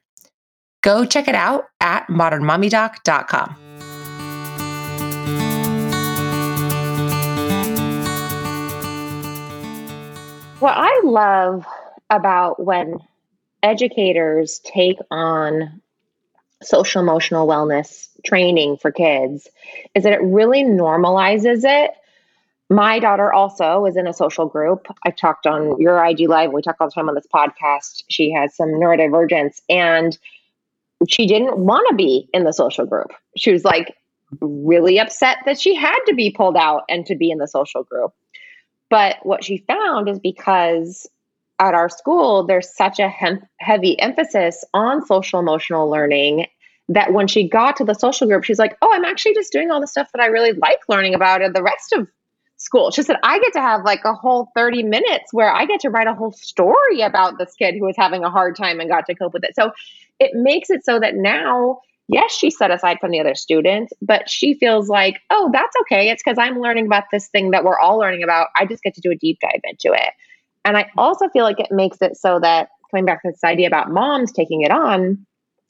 Go 0.82 1.04
check 1.04 1.26
it 1.26 1.34
out 1.34 1.64
at 1.80 2.06
modernmommydoc.com. 2.06 3.69
What 10.60 10.74
I 10.76 11.00
love 11.04 11.64
about 12.10 12.62
when 12.62 12.98
educators 13.62 14.60
take 14.62 14.98
on 15.10 15.80
social 16.62 17.00
emotional 17.00 17.48
wellness 17.48 18.08
training 18.26 18.76
for 18.76 18.92
kids 18.92 19.48
is 19.94 20.04
that 20.04 20.12
it 20.12 20.20
really 20.22 20.62
normalizes 20.62 21.62
it. 21.64 21.92
My 22.68 22.98
daughter 22.98 23.32
also 23.32 23.86
is 23.86 23.96
in 23.96 24.06
a 24.06 24.12
social 24.12 24.44
group. 24.44 24.86
I've 25.06 25.16
talked 25.16 25.46
on 25.46 25.80
your 25.80 26.04
IG 26.04 26.28
Live. 26.28 26.52
We 26.52 26.60
talk 26.60 26.76
all 26.78 26.88
the 26.88 26.92
time 26.92 27.08
on 27.08 27.14
this 27.14 27.26
podcast. 27.34 28.04
She 28.10 28.30
has 28.32 28.54
some 28.54 28.68
neurodivergence 28.68 29.62
and 29.70 30.18
she 31.08 31.26
didn't 31.26 31.56
want 31.56 31.86
to 31.88 31.94
be 31.94 32.28
in 32.34 32.44
the 32.44 32.52
social 32.52 32.84
group. 32.84 33.12
She 33.34 33.50
was 33.50 33.64
like 33.64 33.96
really 34.42 35.00
upset 35.00 35.38
that 35.46 35.58
she 35.58 35.74
had 35.74 35.98
to 36.06 36.14
be 36.14 36.30
pulled 36.30 36.58
out 36.58 36.82
and 36.90 37.06
to 37.06 37.16
be 37.16 37.30
in 37.30 37.38
the 37.38 37.48
social 37.48 37.82
group. 37.82 38.12
But 38.90 39.16
what 39.22 39.44
she 39.44 39.64
found 39.68 40.08
is 40.08 40.18
because 40.18 41.08
at 41.58 41.74
our 41.74 41.88
school, 41.88 42.44
there's 42.44 42.74
such 42.74 42.98
a 42.98 43.08
hem- 43.08 43.46
heavy 43.58 43.98
emphasis 44.00 44.64
on 44.74 45.06
social 45.06 45.40
emotional 45.40 45.88
learning 45.88 46.46
that 46.88 47.12
when 47.12 47.28
she 47.28 47.48
got 47.48 47.76
to 47.76 47.84
the 47.84 47.94
social 47.94 48.26
group, 48.26 48.44
she's 48.44 48.58
like, 48.58 48.76
Oh, 48.82 48.92
I'm 48.92 49.04
actually 49.04 49.34
just 49.34 49.52
doing 49.52 49.70
all 49.70 49.80
the 49.80 49.86
stuff 49.86 50.10
that 50.12 50.20
I 50.20 50.26
really 50.26 50.52
like 50.52 50.80
learning 50.88 51.14
about 51.14 51.40
in 51.40 51.52
the 51.52 51.62
rest 51.62 51.92
of 51.92 52.08
school. 52.56 52.90
She 52.90 53.02
said, 53.02 53.16
I 53.22 53.38
get 53.38 53.52
to 53.54 53.60
have 53.60 53.84
like 53.84 54.04
a 54.04 54.12
whole 54.12 54.50
30 54.54 54.82
minutes 54.82 55.32
where 55.32 55.52
I 55.52 55.64
get 55.66 55.80
to 55.80 55.90
write 55.90 56.08
a 56.08 56.14
whole 56.14 56.32
story 56.32 57.00
about 57.00 57.38
this 57.38 57.54
kid 57.54 57.74
who 57.74 57.86
was 57.86 57.96
having 57.96 58.24
a 58.24 58.30
hard 58.30 58.56
time 58.56 58.80
and 58.80 58.90
got 58.90 59.06
to 59.06 59.14
cope 59.14 59.32
with 59.32 59.44
it. 59.44 59.54
So 59.54 59.72
it 60.18 60.32
makes 60.34 60.68
it 60.68 60.84
so 60.84 60.98
that 60.98 61.14
now 61.14 61.80
yes, 62.10 62.32
she's 62.32 62.58
set 62.58 62.70
aside 62.70 62.98
from 63.00 63.10
the 63.10 63.20
other 63.20 63.34
students, 63.34 63.92
but 64.02 64.28
she 64.28 64.54
feels 64.54 64.88
like, 64.88 65.20
oh, 65.30 65.50
that's 65.52 65.74
okay. 65.82 66.08
It's 66.10 66.22
because 66.24 66.38
I'm 66.38 66.60
learning 66.60 66.86
about 66.86 67.04
this 67.12 67.28
thing 67.28 67.50
that 67.52 67.64
we're 67.64 67.78
all 67.78 67.98
learning 67.98 68.22
about. 68.22 68.48
I 68.56 68.66
just 68.66 68.82
get 68.82 68.94
to 68.94 69.00
do 69.00 69.10
a 69.10 69.16
deep 69.16 69.38
dive 69.40 69.60
into 69.64 69.92
it. 69.94 70.12
And 70.64 70.76
I 70.76 70.90
also 70.98 71.28
feel 71.28 71.44
like 71.44 71.60
it 71.60 71.70
makes 71.70 71.98
it 72.00 72.16
so 72.16 72.40
that 72.40 72.68
coming 72.90 73.04
back 73.04 73.22
to 73.22 73.30
this 73.30 73.44
idea 73.44 73.66
about 73.66 73.90
moms 73.90 74.32
taking 74.32 74.62
it 74.62 74.70
on, 74.70 75.24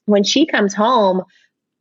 when 0.07 0.25
she 0.25 0.47
comes 0.47 0.75
home, 0.75 1.23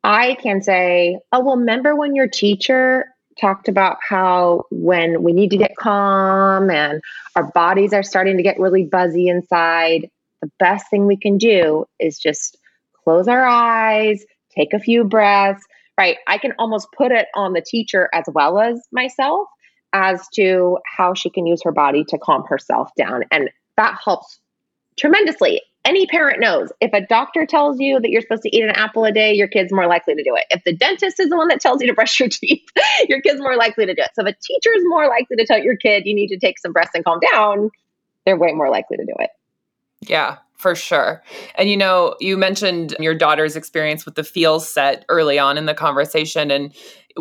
I 0.04 0.36
can 0.36 0.62
say, 0.62 1.19
oh, 1.32 1.43
well, 1.43 1.58
remember 1.58 1.95
when 1.95 2.15
your 2.15 2.28
teacher 2.28 3.06
talked 3.39 3.69
about 3.69 3.98
how 4.08 4.63
when 4.69 5.24
we 5.24 5.32
need 5.32 5.50
to 5.52 5.58
get 5.58 5.76
calm 5.78 6.69
and 6.69 7.02
our 7.36 7.50
bodies 7.52 7.93
are 7.93 8.04
starting 8.04 8.38
to 8.38 8.43
get 8.43 8.60
really 8.60 8.84
buzzy 8.84 9.28
inside, 9.28 10.10
the 10.41 10.52
best 10.60 10.89
thing 10.89 11.08
we 11.08 11.17
can 11.17 11.38
do 11.38 11.86
is 12.00 12.19
just 12.19 12.58
close 13.04 13.28
our 13.28 13.45
eyes, 13.45 14.24
take 14.60 14.74
a 14.74 14.80
few 14.80 15.04
breaths, 15.04 15.63
right? 15.98 16.17
I 16.28 16.38
can 16.38 16.54
almost 16.60 16.88
put 16.98 17.12
it 17.12 17.28
on 17.36 17.54
the 17.54 17.62
teacher 17.62 18.10
as 18.13 18.26
well 18.34 18.60
as 18.60 18.82
myself 18.91 19.48
as 19.93 20.28
to 20.36 20.78
how 20.86 21.13
she 21.13 21.30
can 21.30 21.45
use 21.45 21.62
her 21.63 21.72
body 21.72 22.04
to 22.06 22.17
calm 22.17 22.43
herself 22.48 22.89
down. 22.98 23.24
And 23.32 23.50
that 23.78 23.98
helps 24.04 24.39
tremendously. 24.98 25.62
Any 25.86 26.06
parent 26.06 26.41
knows 26.41 26.72
if 26.82 26.91
a 26.93 27.02
doctor 27.02 27.45
tells 27.45 27.80
you 27.80 28.00
that 28.02 28.10
you're 28.10 28.22
supposed 28.22 28.43
to 28.43 28.56
eat 28.56 28.63
an 28.63 28.72
apple 28.72 29.06
a 29.06 29.12
day, 29.12 29.34
your 29.34 29.48
kid's 29.48 29.72
more 29.72 29.88
likely 29.88 30.13
to 30.13 30.24
do 30.24 30.36
it. 30.36 30.43
If 30.50 30.63
the 30.65 30.76
dentist 30.76 31.19
is 31.19 31.30
the 31.30 31.38
one 31.38 31.48
that 31.48 31.62
tells 31.62 31.82
you 31.82 31.88
to 31.88 31.93
brush 31.93 32.19
your 32.19 32.30
teeth, 32.32 32.67
your 33.08 33.22
kid's 33.22 33.39
more 33.39 33.56
likely 33.56 33.86
to 33.86 33.95
do 33.95 34.02
it. 34.02 34.12
So 34.13 34.26
if 34.26 34.36
a 34.36 34.38
teacher 34.43 34.76
is 34.76 34.84
more 34.88 35.08
likely 35.08 35.38
to 35.38 35.45
tell 35.45 35.60
your 35.60 35.78
kid 35.78 36.06
you 36.06 36.13
need 36.13 36.28
to 36.28 36.38
take 36.38 36.60
some 36.60 36.74
breaths 36.74 36.91
and 36.93 37.04
calm 37.04 37.19
down, 37.34 37.72
they're 38.26 38.38
way 38.38 38.52
more 38.52 38.69
likely 38.69 38.98
to 38.98 39.06
do 39.06 39.13
it. 39.19 39.30
Yeah, 40.02 40.38
for 40.60 40.76
sure. 40.76 41.24
And 41.56 41.69
you 41.69 41.78
know, 41.78 42.15
you 42.19 42.38
mentioned 42.38 42.95
your 43.00 43.15
daughter's 43.15 43.56
experience 43.56 44.06
with 44.06 44.15
the 44.15 44.24
feels 44.24 44.69
set 44.69 45.06
early 45.10 45.39
on 45.39 45.58
in 45.58 45.65
the 45.65 45.74
conversation. 45.74 46.52
And 46.52 46.74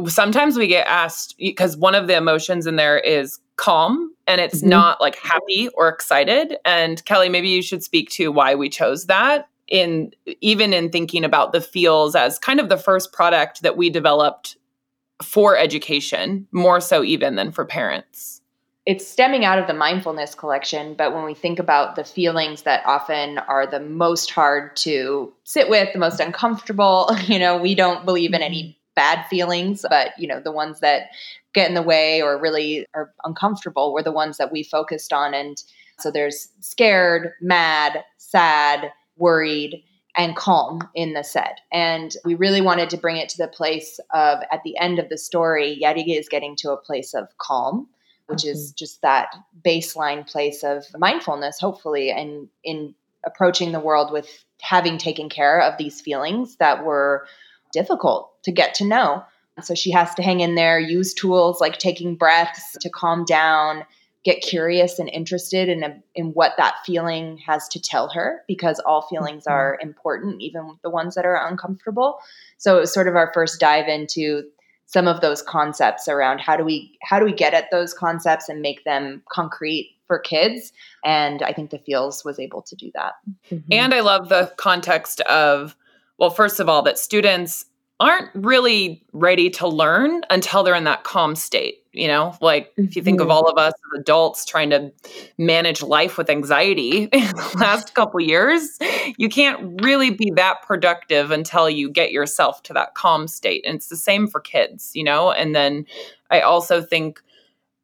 sometimes 0.06 0.58
we 0.58 0.66
get 0.66 0.86
asked 0.86 1.36
because 1.38 1.76
one 1.76 1.94
of 1.94 2.08
the 2.08 2.16
emotions 2.16 2.66
in 2.66 2.76
there 2.76 2.98
is 2.98 3.38
calm 3.56 4.12
and 4.26 4.40
it's 4.40 4.58
mm-hmm. 4.58 4.70
not 4.70 5.00
like 5.00 5.16
happy 5.16 5.68
or 5.74 5.88
excited. 5.88 6.56
And 6.64 7.02
Kelly, 7.04 7.28
maybe 7.28 7.48
you 7.48 7.62
should 7.62 7.82
speak 7.82 8.10
to 8.10 8.32
why 8.32 8.56
we 8.56 8.68
chose 8.68 9.06
that 9.06 9.48
in 9.68 10.12
even 10.40 10.72
in 10.72 10.90
thinking 10.90 11.24
about 11.24 11.52
the 11.52 11.60
feels 11.60 12.16
as 12.16 12.38
kind 12.38 12.58
of 12.58 12.68
the 12.68 12.76
first 12.76 13.12
product 13.12 13.62
that 13.62 13.76
we 13.76 13.88
developed 13.88 14.56
for 15.22 15.56
education, 15.56 16.46
more 16.52 16.80
so 16.80 17.04
even 17.04 17.36
than 17.36 17.52
for 17.52 17.64
parents. 17.64 18.37
It's 18.88 19.06
stemming 19.06 19.44
out 19.44 19.58
of 19.58 19.66
the 19.66 19.74
mindfulness 19.74 20.34
collection, 20.34 20.94
but 20.94 21.14
when 21.14 21.26
we 21.26 21.34
think 21.34 21.58
about 21.58 21.94
the 21.94 22.04
feelings 22.04 22.62
that 22.62 22.86
often 22.86 23.36
are 23.36 23.66
the 23.66 23.80
most 23.80 24.30
hard 24.30 24.74
to 24.76 25.30
sit 25.44 25.68
with, 25.68 25.92
the 25.92 25.98
most 25.98 26.20
uncomfortable, 26.20 27.10
you 27.26 27.38
know, 27.38 27.58
we 27.58 27.74
don't 27.74 28.06
believe 28.06 28.32
in 28.32 28.40
any 28.40 28.62
mm-hmm. 28.62 28.78
bad 28.96 29.26
feelings, 29.26 29.84
but 29.90 30.12
you 30.18 30.26
know, 30.26 30.40
the 30.40 30.50
ones 30.50 30.80
that 30.80 31.10
get 31.52 31.68
in 31.68 31.74
the 31.74 31.82
way 31.82 32.22
or 32.22 32.40
really 32.40 32.86
are 32.94 33.12
uncomfortable 33.24 33.92
were 33.92 34.02
the 34.02 34.10
ones 34.10 34.38
that 34.38 34.50
we 34.50 34.62
focused 34.62 35.12
on 35.12 35.34
and 35.34 35.62
so 35.98 36.10
there's 36.10 36.48
scared, 36.60 37.32
mad, 37.42 38.04
sad, 38.16 38.90
worried, 39.18 39.82
and 40.16 40.34
calm 40.34 40.80
in 40.94 41.12
the 41.12 41.24
set. 41.24 41.60
And 41.72 42.16
we 42.24 42.36
really 42.36 42.62
wanted 42.62 42.88
to 42.90 42.96
bring 42.96 43.18
it 43.18 43.28
to 43.30 43.36
the 43.36 43.48
place 43.48 44.00
of 44.14 44.38
at 44.50 44.62
the 44.64 44.78
end 44.78 44.98
of 44.98 45.10
the 45.10 45.18
story, 45.18 45.78
Yeti 45.82 46.18
is 46.18 46.28
getting 46.28 46.56
to 46.56 46.70
a 46.70 46.76
place 46.76 47.12
of 47.12 47.28
calm, 47.36 47.88
which 48.28 48.40
mm-hmm. 48.40 48.50
is 48.50 48.72
just 48.72 49.02
that 49.02 49.34
baseline 49.64 50.30
place 50.30 50.62
of 50.62 50.84
mindfulness, 50.96 51.58
hopefully, 51.58 52.10
and 52.10 52.48
in 52.62 52.94
approaching 53.24 53.72
the 53.72 53.80
world 53.80 54.12
with 54.12 54.44
having 54.60 54.98
taken 54.98 55.28
care 55.28 55.60
of 55.60 55.76
these 55.78 56.00
feelings 56.00 56.56
that 56.56 56.84
were 56.84 57.26
difficult 57.72 58.32
to 58.44 58.52
get 58.52 58.74
to 58.74 58.84
know. 58.86 59.24
So 59.62 59.74
she 59.74 59.90
has 59.90 60.14
to 60.14 60.22
hang 60.22 60.40
in 60.40 60.54
there, 60.54 60.78
use 60.78 61.12
tools 61.12 61.60
like 61.60 61.78
taking 61.78 62.14
breaths 62.14 62.76
to 62.80 62.88
calm 62.88 63.24
down, 63.24 63.84
get 64.24 64.40
curious 64.42 64.98
and 64.98 65.08
interested 65.08 65.68
in 65.68 65.82
a, 65.82 65.96
in 66.14 66.26
what 66.32 66.52
that 66.58 66.76
feeling 66.84 67.38
has 67.38 67.66
to 67.68 67.80
tell 67.80 68.08
her 68.10 68.42
because 68.46 68.78
all 68.80 69.02
feelings 69.02 69.44
mm-hmm. 69.44 69.54
are 69.54 69.78
important 69.80 70.42
even 70.42 70.76
the 70.82 70.90
ones 70.90 71.14
that 71.14 71.24
are 71.24 71.48
uncomfortable 71.48 72.18
so 72.58 72.76
it 72.76 72.80
was 72.80 72.92
sort 72.92 73.08
of 73.08 73.16
our 73.16 73.30
first 73.32 73.60
dive 73.60 73.88
into 73.88 74.42
some 74.88 75.06
of 75.06 75.20
those 75.20 75.42
concepts 75.42 76.08
around 76.08 76.40
how 76.40 76.56
do 76.56 76.64
we 76.64 76.98
how 77.02 77.18
do 77.18 77.24
we 77.24 77.32
get 77.32 77.54
at 77.54 77.70
those 77.70 77.94
concepts 77.94 78.48
and 78.48 78.60
make 78.60 78.82
them 78.84 79.22
concrete 79.30 79.94
for 80.06 80.18
kids 80.18 80.72
and 81.04 81.42
i 81.42 81.52
think 81.52 81.70
the 81.70 81.78
feels 81.78 82.24
was 82.24 82.40
able 82.40 82.62
to 82.62 82.74
do 82.74 82.90
that 82.94 83.12
mm-hmm. 83.50 83.72
and 83.72 83.94
i 83.94 84.00
love 84.00 84.28
the 84.28 84.52
context 84.56 85.20
of 85.22 85.76
well 86.18 86.30
first 86.30 86.58
of 86.58 86.68
all 86.68 86.82
that 86.82 86.98
students 86.98 87.66
aren't 88.00 88.30
really 88.34 89.02
ready 89.12 89.50
to 89.50 89.66
learn 89.66 90.22
until 90.30 90.62
they're 90.62 90.74
in 90.74 90.84
that 90.84 91.04
calm 91.04 91.34
state 91.34 91.82
you 91.92 92.06
know 92.06 92.36
like 92.40 92.72
if 92.76 92.94
you 92.94 93.02
think 93.02 93.20
of 93.20 93.26
mm-hmm. 93.26 93.32
all 93.32 93.48
of 93.48 93.58
us 93.58 93.72
as 93.74 94.00
adults 94.00 94.44
trying 94.44 94.70
to 94.70 94.92
manage 95.36 95.82
life 95.82 96.16
with 96.16 96.30
anxiety 96.30 97.04
in 97.12 97.26
the 97.26 97.56
last 97.58 97.94
couple 97.94 98.20
years 98.20 98.78
you 99.16 99.28
can't 99.28 99.82
really 99.82 100.10
be 100.10 100.30
that 100.36 100.62
productive 100.62 101.30
until 101.30 101.68
you 101.68 101.90
get 101.90 102.12
yourself 102.12 102.62
to 102.62 102.72
that 102.72 102.94
calm 102.94 103.26
state 103.26 103.64
and 103.66 103.74
it's 103.74 103.88
the 103.88 103.96
same 103.96 104.28
for 104.28 104.40
kids 104.40 104.92
you 104.94 105.02
know 105.02 105.32
and 105.32 105.54
then 105.54 105.84
i 106.30 106.40
also 106.40 106.80
think 106.80 107.20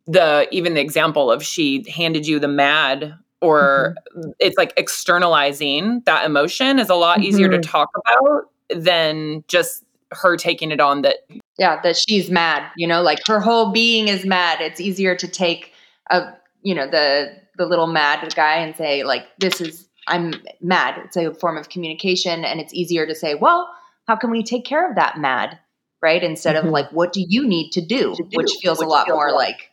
the 0.07 0.47
even 0.53 0.75
the 0.75 0.81
example 0.81 1.31
of 1.31 1.43
she 1.43 1.85
handed 1.91 2.27
you 2.27 2.39
the 2.39 2.49
mad 2.49 3.15
or 3.41 3.97
mm-hmm. 4.17 4.31
it's 4.39 4.57
like 4.57 4.73
externalizing 4.77 6.03
that 6.07 6.25
emotion 6.25 6.79
is 6.79 6.89
a 6.89 6.95
lot 6.95 7.19
mm-hmm. 7.19 7.27
easier 7.27 7.49
to 7.49 7.57
mm-hmm. 7.57 7.71
talk 7.71 7.89
about 7.97 8.51
than 8.71 9.43
just 9.49 9.85
her 10.13 10.37
taking 10.37 10.71
it 10.71 10.81
on 10.81 11.03
that 11.03 11.17
yeah 11.59 11.81
that 11.83 11.97
she's 11.97 12.31
mad 12.31 12.71
you 12.77 12.87
know 12.87 13.03
like 13.03 13.21
her 13.27 13.41
whole 13.41 13.73
being 13.73 14.09
is 14.09 14.25
mad. 14.25 14.61
It's 14.61 14.81
easier 14.81 15.15
to 15.17 15.29
take 15.29 15.73
a 16.11 16.33
you 16.63 16.75
know 16.75 16.89
the 16.89 17.37
the 17.57 17.67
little 17.67 17.87
mad 17.87 18.35
guy 18.35 18.57
and 18.57 18.75
say 18.77 19.05
like 19.05 19.27
this 19.39 19.61
is 19.61 19.89
i'm 20.07 20.35
mad. 20.61 21.01
It's 21.05 21.17
a 21.17 21.33
form 21.35 21.57
of 21.57 21.69
communication 21.69 22.45
and 22.45 22.61
it's 22.61 22.75
easier 22.75 23.07
to 23.07 23.15
say 23.15 23.35
well 23.35 23.69
how 24.07 24.17
can 24.17 24.31
we 24.31 24.43
take 24.43 24.65
care 24.65 24.89
of 24.89 24.97
that 24.97 25.19
mad? 25.19 25.59
Right? 26.03 26.23
Instead 26.23 26.57
mm-hmm. 26.57 26.67
of 26.67 26.73
like 26.73 26.91
what 26.91 27.13
do 27.13 27.25
you 27.27 27.47
need 27.47 27.71
to 27.73 27.81
do, 27.81 28.15
to 28.15 28.23
do 28.23 28.37
which 28.37 28.53
feels 28.61 28.79
which 28.79 28.87
a 28.87 28.89
lot 28.89 29.07
feels 29.07 29.17
more 29.17 29.33
like, 29.33 29.49
like 29.49 29.71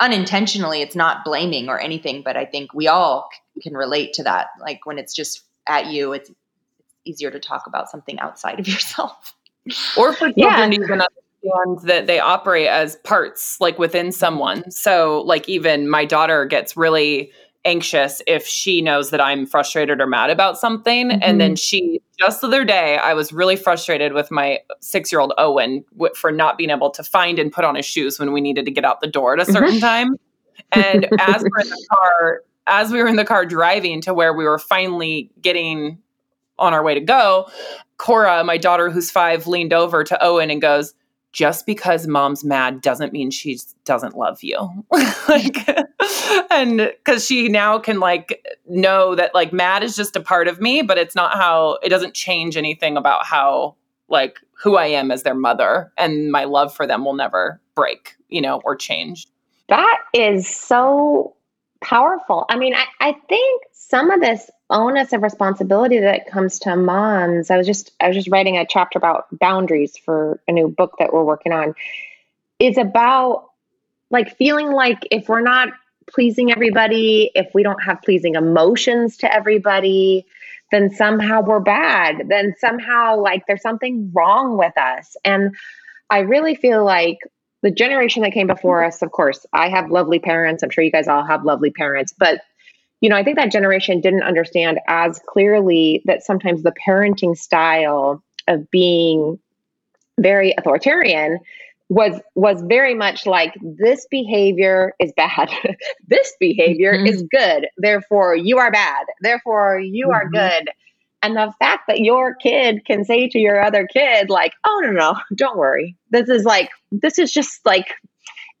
unintentionally 0.00 0.82
it's 0.82 0.96
not 0.96 1.24
blaming 1.24 1.68
or 1.68 1.78
anything 1.78 2.20
but 2.20 2.36
i 2.36 2.44
think 2.44 2.74
we 2.74 2.88
all 2.88 3.30
can 3.62 3.74
relate 3.74 4.14
to 4.14 4.24
that. 4.24 4.48
Like 4.60 4.84
when 4.86 4.98
it's 4.98 5.14
just 5.14 5.42
at 5.66 5.86
you 5.86 6.12
it's, 6.12 6.30
it's 6.30 6.94
easier 7.04 7.30
to 7.30 7.40
talk 7.40 7.66
about 7.66 7.90
something 7.90 8.18
outside 8.18 8.60
of 8.60 8.68
yourself 8.74 9.34
or 9.96 10.12
for 10.12 10.30
children 10.32 10.34
yeah. 10.36 10.66
to 10.66 10.74
even 10.74 11.02
understand 11.02 11.88
that 11.88 12.06
they 12.06 12.18
operate 12.18 12.66
as 12.66 12.96
parts 12.96 13.60
like 13.60 13.78
within 13.78 14.12
someone 14.12 14.70
so 14.70 15.22
like 15.26 15.48
even 15.48 15.88
my 15.88 16.04
daughter 16.04 16.44
gets 16.44 16.76
really 16.76 17.30
anxious 17.66 18.20
if 18.26 18.46
she 18.46 18.82
knows 18.82 19.10
that 19.10 19.20
i'm 19.20 19.46
frustrated 19.46 20.00
or 20.00 20.06
mad 20.06 20.30
about 20.30 20.58
something 20.58 21.08
mm-hmm. 21.08 21.18
and 21.22 21.40
then 21.40 21.52
mm-hmm. 21.52 21.56
she 21.56 22.00
just 22.18 22.40
the 22.40 22.46
other 22.46 22.64
day 22.64 22.98
i 22.98 23.14
was 23.14 23.32
really 23.32 23.56
frustrated 23.56 24.12
with 24.12 24.30
my 24.30 24.58
six 24.80 25.10
year 25.10 25.20
old 25.20 25.32
owen 25.38 25.84
w- 25.92 26.14
for 26.14 26.30
not 26.30 26.58
being 26.58 26.70
able 26.70 26.90
to 26.90 27.02
find 27.02 27.38
and 27.38 27.52
put 27.52 27.64
on 27.64 27.74
his 27.74 27.86
shoes 27.86 28.18
when 28.18 28.32
we 28.32 28.40
needed 28.40 28.64
to 28.64 28.70
get 28.70 28.84
out 28.84 29.00
the 29.00 29.06
door 29.06 29.34
at 29.34 29.40
a 29.40 29.50
certain 29.50 29.70
mm-hmm. 29.70 29.80
time 29.80 30.16
and 30.72 31.06
as 31.18 31.42
we're 31.42 31.60
in 31.60 31.70
the 31.70 31.86
car 31.90 32.42
as 32.66 32.90
we 32.90 33.02
were 33.02 33.08
in 33.08 33.16
the 33.16 33.24
car 33.24 33.44
driving 33.44 34.00
to 34.00 34.14
where 34.14 34.32
we 34.32 34.44
were 34.44 34.58
finally 34.58 35.30
getting 35.40 35.98
on 36.58 36.72
our 36.72 36.82
way 36.82 36.94
to 36.94 37.00
go, 37.00 37.48
Cora, 37.98 38.44
my 38.44 38.56
daughter 38.56 38.90
who's 38.90 39.10
five, 39.10 39.46
leaned 39.46 39.72
over 39.72 40.04
to 40.04 40.22
Owen 40.22 40.50
and 40.50 40.60
goes, 40.60 40.94
just 41.32 41.66
because 41.66 42.06
mom's 42.06 42.44
mad 42.44 42.80
doesn't 42.80 43.12
mean 43.12 43.30
she 43.30 43.58
doesn't 43.84 44.16
love 44.16 44.42
you. 44.42 44.56
like, 45.28 45.68
and 46.50 46.78
because 46.78 47.26
she 47.26 47.48
now 47.48 47.78
can 47.78 47.98
like 47.98 48.46
know 48.68 49.16
that 49.16 49.34
like 49.34 49.52
mad 49.52 49.82
is 49.82 49.96
just 49.96 50.14
a 50.14 50.20
part 50.20 50.46
of 50.46 50.60
me, 50.60 50.80
but 50.80 50.96
it's 50.96 51.16
not 51.16 51.34
how 51.34 51.78
it 51.82 51.88
doesn't 51.88 52.14
change 52.14 52.56
anything 52.56 52.96
about 52.96 53.26
how 53.26 53.74
like 54.08 54.38
who 54.52 54.76
I 54.76 54.86
am 54.86 55.10
as 55.10 55.24
their 55.24 55.34
mother 55.34 55.92
and 55.98 56.30
my 56.30 56.44
love 56.44 56.72
for 56.72 56.86
them 56.86 57.04
will 57.04 57.14
never 57.14 57.60
break, 57.74 58.14
you 58.28 58.40
know, 58.40 58.60
or 58.64 58.76
change. 58.76 59.26
That 59.68 59.98
is 60.12 60.48
so 60.48 61.34
powerful. 61.80 62.46
I 62.48 62.56
mean, 62.56 62.74
I, 62.74 62.84
I 63.00 63.12
think 63.28 63.62
some 63.72 64.10
of 64.10 64.20
this 64.20 64.50
onus 64.70 65.12
of 65.12 65.22
responsibility 65.22 66.00
that 66.00 66.26
comes 66.26 66.58
to 66.60 66.76
moms. 66.76 67.50
I 67.50 67.56
was 67.56 67.66
just 67.66 67.92
I 68.00 68.08
was 68.08 68.16
just 68.16 68.28
writing 68.30 68.56
a 68.56 68.66
chapter 68.66 68.98
about 68.98 69.26
boundaries 69.38 69.96
for 69.96 70.40
a 70.48 70.52
new 70.52 70.68
book 70.68 70.96
that 70.98 71.12
we're 71.12 71.24
working 71.24 71.52
on. 71.52 71.74
Is 72.58 72.78
about 72.78 73.50
like 74.10 74.36
feeling 74.36 74.72
like 74.72 75.06
if 75.10 75.28
we're 75.28 75.40
not 75.40 75.68
pleasing 76.06 76.50
everybody, 76.50 77.30
if 77.34 77.48
we 77.54 77.62
don't 77.62 77.82
have 77.82 78.02
pleasing 78.02 78.34
emotions 78.34 79.18
to 79.18 79.32
everybody, 79.32 80.26
then 80.70 80.90
somehow 80.94 81.42
we're 81.42 81.60
bad. 81.60 82.24
Then 82.28 82.54
somehow 82.58 83.20
like 83.20 83.46
there's 83.46 83.62
something 83.62 84.10
wrong 84.14 84.56
with 84.56 84.76
us. 84.76 85.16
And 85.24 85.56
I 86.10 86.20
really 86.20 86.54
feel 86.54 86.84
like 86.84 87.18
the 87.62 87.70
generation 87.70 88.22
that 88.22 88.32
came 88.32 88.46
before 88.46 88.84
us, 88.84 89.00
of 89.00 89.10
course, 89.10 89.46
I 89.52 89.68
have 89.70 89.90
lovely 89.90 90.18
parents. 90.18 90.62
I'm 90.62 90.70
sure 90.70 90.84
you 90.84 90.92
guys 90.92 91.08
all 91.08 91.24
have 91.24 91.44
lovely 91.44 91.70
parents, 91.70 92.12
but 92.16 92.40
you 93.04 93.10
know, 93.10 93.16
I 93.16 93.22
think 93.22 93.36
that 93.36 93.52
generation 93.52 94.00
didn't 94.00 94.22
understand 94.22 94.80
as 94.88 95.20
clearly 95.28 96.00
that 96.06 96.24
sometimes 96.24 96.62
the 96.62 96.72
parenting 96.72 97.36
style 97.36 98.24
of 98.48 98.70
being 98.70 99.38
very 100.18 100.54
authoritarian 100.56 101.38
was 101.90 102.18
was 102.34 102.62
very 102.62 102.94
much 102.94 103.26
like 103.26 103.52
this 103.60 104.06
behavior 104.10 104.94
is 104.98 105.12
bad. 105.18 105.50
This 106.06 106.32
behavior 106.40 106.94
mm-hmm. 106.94 107.08
is 107.08 107.22
good. 107.30 107.68
Therefore 107.76 108.36
you 108.36 108.56
are 108.56 108.70
bad. 108.70 109.04
Therefore 109.20 109.78
you 109.78 110.06
mm-hmm. 110.06 110.14
are 110.14 110.30
good. 110.30 110.70
And 111.22 111.36
the 111.36 111.52
fact 111.58 111.82
that 111.88 112.00
your 112.00 112.34
kid 112.34 112.86
can 112.86 113.04
say 113.04 113.28
to 113.28 113.38
your 113.38 113.62
other 113.62 113.86
kid 113.86 114.30
like 114.30 114.54
oh 114.64 114.80
no 114.82 114.92
no 114.92 115.14
don't 115.34 115.58
worry. 115.58 115.94
This 116.08 116.30
is 116.30 116.44
like 116.44 116.70
this 116.90 117.18
is 117.18 117.30
just 117.30 117.66
like 117.66 117.92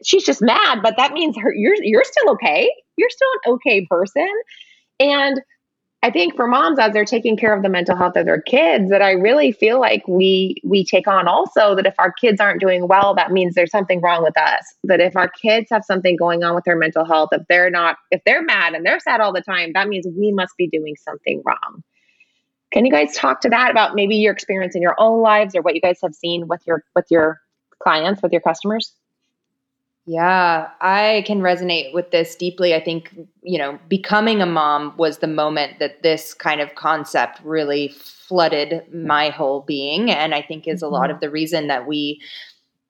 she's 0.04 0.26
just 0.26 0.42
mad 0.42 0.80
but 0.82 0.98
that 0.98 1.14
means 1.14 1.34
her 1.38 1.54
you're 1.54 1.82
you're 1.82 2.04
still 2.04 2.32
okay 2.32 2.70
you're 2.96 3.10
still 3.10 3.28
an 3.44 3.52
okay 3.52 3.86
person. 3.86 4.28
And 5.00 5.40
I 6.04 6.10
think 6.10 6.36
for 6.36 6.46
moms 6.46 6.78
as 6.78 6.92
they're 6.92 7.06
taking 7.06 7.34
care 7.34 7.56
of 7.56 7.62
the 7.62 7.70
mental 7.70 7.96
health 7.96 8.16
of 8.16 8.26
their 8.26 8.42
kids 8.42 8.90
that 8.90 9.00
I 9.00 9.12
really 9.12 9.52
feel 9.52 9.80
like 9.80 10.06
we 10.06 10.56
we 10.62 10.84
take 10.84 11.08
on 11.08 11.26
also 11.26 11.74
that 11.74 11.86
if 11.86 11.94
our 11.98 12.12
kids 12.12 12.42
aren't 12.42 12.60
doing 12.60 12.86
well 12.86 13.14
that 13.14 13.32
means 13.32 13.54
there's 13.54 13.70
something 13.70 14.02
wrong 14.02 14.22
with 14.22 14.36
us 14.36 14.66
that 14.84 15.00
if 15.00 15.16
our 15.16 15.30
kids 15.30 15.68
have 15.70 15.82
something 15.82 16.14
going 16.14 16.44
on 16.44 16.54
with 16.54 16.64
their 16.64 16.76
mental 16.76 17.06
health 17.06 17.30
if 17.32 17.40
they're 17.48 17.70
not 17.70 17.96
if 18.10 18.20
they're 18.26 18.42
mad 18.42 18.74
and 18.74 18.84
they're 18.84 19.00
sad 19.00 19.22
all 19.22 19.32
the 19.32 19.40
time 19.40 19.70
that 19.72 19.88
means 19.88 20.06
we 20.14 20.30
must 20.30 20.54
be 20.58 20.68
doing 20.68 20.94
something 21.02 21.42
wrong. 21.46 21.82
Can 22.70 22.84
you 22.84 22.92
guys 22.92 23.16
talk 23.16 23.40
to 23.40 23.48
that 23.48 23.70
about 23.70 23.94
maybe 23.94 24.16
your 24.16 24.34
experience 24.34 24.76
in 24.76 24.82
your 24.82 24.96
own 24.98 25.22
lives 25.22 25.54
or 25.54 25.62
what 25.62 25.74
you 25.74 25.80
guys 25.80 26.00
have 26.02 26.14
seen 26.14 26.48
with 26.48 26.60
your 26.66 26.84
with 26.94 27.06
your 27.08 27.40
clients 27.82 28.20
with 28.20 28.32
your 28.32 28.42
customers? 28.42 28.92
Yeah, 30.06 30.68
I 30.82 31.24
can 31.26 31.40
resonate 31.40 31.94
with 31.94 32.10
this 32.10 32.36
deeply. 32.36 32.74
I 32.74 32.84
think, 32.84 33.16
you 33.42 33.58
know, 33.58 33.78
becoming 33.88 34.42
a 34.42 34.46
mom 34.46 34.94
was 34.98 35.18
the 35.18 35.26
moment 35.26 35.78
that 35.78 36.02
this 36.02 36.34
kind 36.34 36.60
of 36.60 36.74
concept 36.74 37.40
really 37.42 37.88
flooded 37.88 38.92
my 38.92 39.30
whole 39.30 39.62
being. 39.62 40.10
And 40.10 40.34
I 40.34 40.42
think 40.42 40.68
is 40.68 40.82
a 40.82 40.88
lot 40.88 41.04
mm-hmm. 41.04 41.14
of 41.14 41.20
the 41.20 41.30
reason 41.30 41.68
that 41.68 41.86
we, 41.86 42.20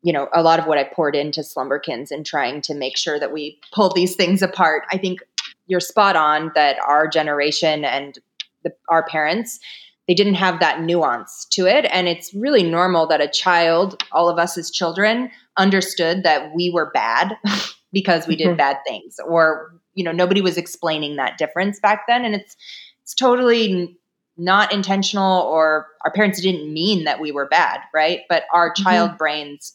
you 0.03 0.13
know, 0.13 0.29
a 0.35 0.43
lot 0.43 0.59
of 0.59 0.67
what 0.67 0.77
I 0.77 0.85
poured 0.85 1.15
into 1.15 1.45
Slumberkins 1.45 2.11
and 2.11 2.27
trying 2.27 2.61
to 2.63 2.75
make 2.75 2.97
sure 2.97 3.21
that 3.21 3.33
we 3.33 3.61
pull 3.73 3.91
these 3.91 4.17
things 4.17 4.43
apart. 4.43 4.83
I 4.91 4.99
think 4.99 5.21
you're 5.69 5.81
spot 5.81 6.17
on 6.17 6.51
that 6.57 6.79
our 6.81 7.07
generation 7.07 7.85
and 7.85 8.19
the, 8.65 8.73
our 8.89 9.07
parents 9.07 9.61
they 10.07 10.15
didn't 10.15 10.35
have 10.35 10.61
that 10.61 10.83
nuance 10.83 11.47
to 11.51 11.67
it 11.67 11.87
and 11.91 12.09
it's 12.09 12.33
really 12.35 12.63
normal 12.63 13.07
that 13.07 13.21
a 13.21 13.29
child 13.29 14.03
all 14.13 14.29
of 14.29 14.39
us 14.39 14.59
as 14.59 14.71
children 14.71 15.31
understood 15.57 16.23
that 16.23 16.55
we 16.55 16.71
were 16.71 16.91
bad 16.93 17.37
because 17.93 18.27
we 18.27 18.37
did 18.37 18.49
mm-hmm. 18.49 18.57
bad 18.57 18.77
things 18.87 19.17
or 19.27 19.73
you 19.95 20.05
know 20.05 20.13
nobody 20.13 20.41
was 20.41 20.57
explaining 20.57 21.17
that 21.17 21.39
difference 21.39 21.81
back 21.81 22.03
then 22.09 22.25
and 22.25 22.35
it's 22.35 22.57
it's 23.03 23.15
totally 23.15 23.97
not 24.37 24.73
intentional 24.73 25.43
or 25.43 25.87
our 26.05 26.11
parents 26.13 26.41
didn't 26.41 26.73
mean 26.73 27.05
that 27.05 27.21
we 27.21 27.31
were 27.31 27.47
bad 27.47 27.81
right 27.93 28.21
but 28.29 28.45
our 28.53 28.71
mm-hmm. 28.71 28.83
child 28.83 29.11
mm-hmm. 29.11 29.19
brains 29.19 29.75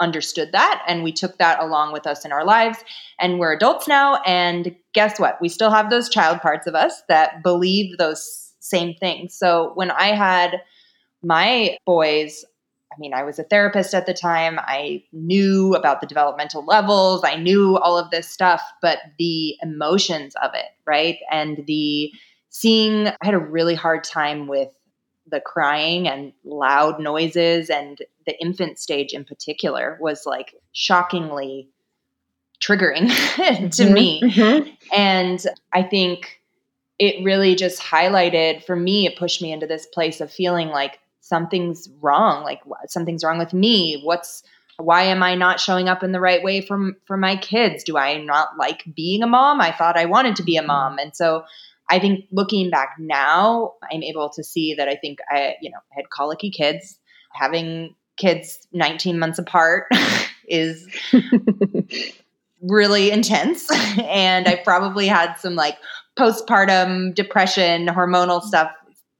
understood 0.00 0.50
that 0.52 0.82
and 0.88 1.04
we 1.04 1.12
took 1.12 1.36
that 1.36 1.62
along 1.62 1.92
with 1.92 2.06
us 2.06 2.24
in 2.24 2.32
our 2.32 2.44
lives 2.44 2.78
and 3.18 3.38
we're 3.38 3.52
adults 3.52 3.86
now 3.86 4.16
and 4.22 4.74
guess 4.94 5.20
what 5.20 5.38
we 5.42 5.48
still 5.48 5.70
have 5.70 5.90
those 5.90 6.08
child 6.08 6.40
parts 6.40 6.66
of 6.66 6.74
us 6.74 7.02
that 7.08 7.42
believe 7.42 7.98
those 7.98 8.49
same 8.70 8.94
thing. 8.94 9.28
so 9.28 9.72
when 9.74 9.90
i 9.90 10.08
had 10.08 10.62
my 11.22 11.76
boys 11.84 12.44
I 12.92 12.98
mean, 12.98 13.14
I 13.14 13.22
was 13.22 13.38
a 13.38 13.44
therapist 13.44 13.94
at 13.94 14.06
the 14.06 14.14
time. 14.14 14.58
I 14.58 15.04
knew 15.12 15.74
about 15.74 16.00
the 16.00 16.08
developmental 16.08 16.64
levels. 16.64 17.22
I 17.24 17.36
knew 17.36 17.78
all 17.78 17.96
of 17.96 18.10
this 18.10 18.28
stuff, 18.28 18.60
but 18.82 18.98
the 19.18 19.56
emotions 19.62 20.34
of 20.42 20.50
it, 20.54 20.66
right? 20.86 21.18
And 21.30 21.64
the 21.66 22.12
seeing, 22.48 23.06
I 23.06 23.16
had 23.22 23.34
a 23.34 23.38
really 23.38 23.76
hard 23.76 24.02
time 24.02 24.48
with 24.48 24.70
the 25.30 25.40
crying 25.40 26.08
and 26.08 26.32
loud 26.44 27.00
noises 27.00 27.70
and 27.70 27.98
the 28.26 28.40
infant 28.40 28.78
stage 28.80 29.12
in 29.12 29.24
particular 29.24 29.96
was 30.00 30.26
like 30.26 30.54
shockingly 30.72 31.68
triggering 32.60 33.08
to 33.36 33.84
mm-hmm, 33.84 33.94
me. 33.94 34.22
Mm-hmm. 34.22 34.70
And 34.92 35.44
I 35.72 35.84
think 35.84 36.39
it 37.00 37.24
really 37.24 37.54
just 37.54 37.80
highlighted 37.80 38.62
for 38.62 38.76
me, 38.76 39.06
it 39.06 39.16
pushed 39.16 39.40
me 39.40 39.52
into 39.52 39.66
this 39.66 39.86
place 39.86 40.20
of 40.20 40.30
feeling 40.30 40.68
like 40.68 41.00
something's 41.20 41.88
wrong 42.00 42.42
like 42.42 42.60
something's 42.88 43.24
wrong 43.24 43.38
with 43.38 43.54
me. 43.54 44.00
What's 44.04 44.42
why 44.76 45.02
am 45.04 45.22
i 45.22 45.34
not 45.34 45.60
showing 45.60 45.88
up 45.88 46.02
in 46.02 46.12
the 46.12 46.20
right 46.20 46.42
way 46.42 46.60
for 46.60 46.92
for 47.06 47.16
my 47.16 47.36
kids? 47.36 47.84
Do 47.84 47.96
i 47.96 48.18
not 48.18 48.58
like 48.58 48.84
being 48.94 49.22
a 49.22 49.26
mom? 49.26 49.60
I 49.60 49.72
thought 49.72 49.96
i 49.96 50.04
wanted 50.04 50.36
to 50.36 50.42
be 50.42 50.56
a 50.56 50.62
mom. 50.62 50.98
And 50.98 51.14
so 51.16 51.44
i 51.88 51.98
think 51.98 52.26
looking 52.30 52.70
back 52.70 52.96
now 52.98 53.74
i'm 53.90 54.02
able 54.02 54.28
to 54.30 54.44
see 54.44 54.74
that 54.74 54.88
i 54.88 54.96
think 54.96 55.18
i 55.30 55.54
you 55.62 55.70
know 55.70 55.78
had 55.90 56.10
colicky 56.10 56.50
kids. 56.50 56.98
Having 57.32 57.94
kids 58.16 58.66
19 58.72 59.18
months 59.18 59.38
apart 59.38 59.86
is 60.48 60.88
really 62.60 63.10
intense. 63.10 63.70
And 64.00 64.48
i 64.48 64.56
probably 64.56 65.06
had 65.06 65.34
some 65.34 65.54
like 65.54 65.76
postpartum 66.20 67.14
depression 67.14 67.86
hormonal 67.86 68.42
stuff 68.42 68.70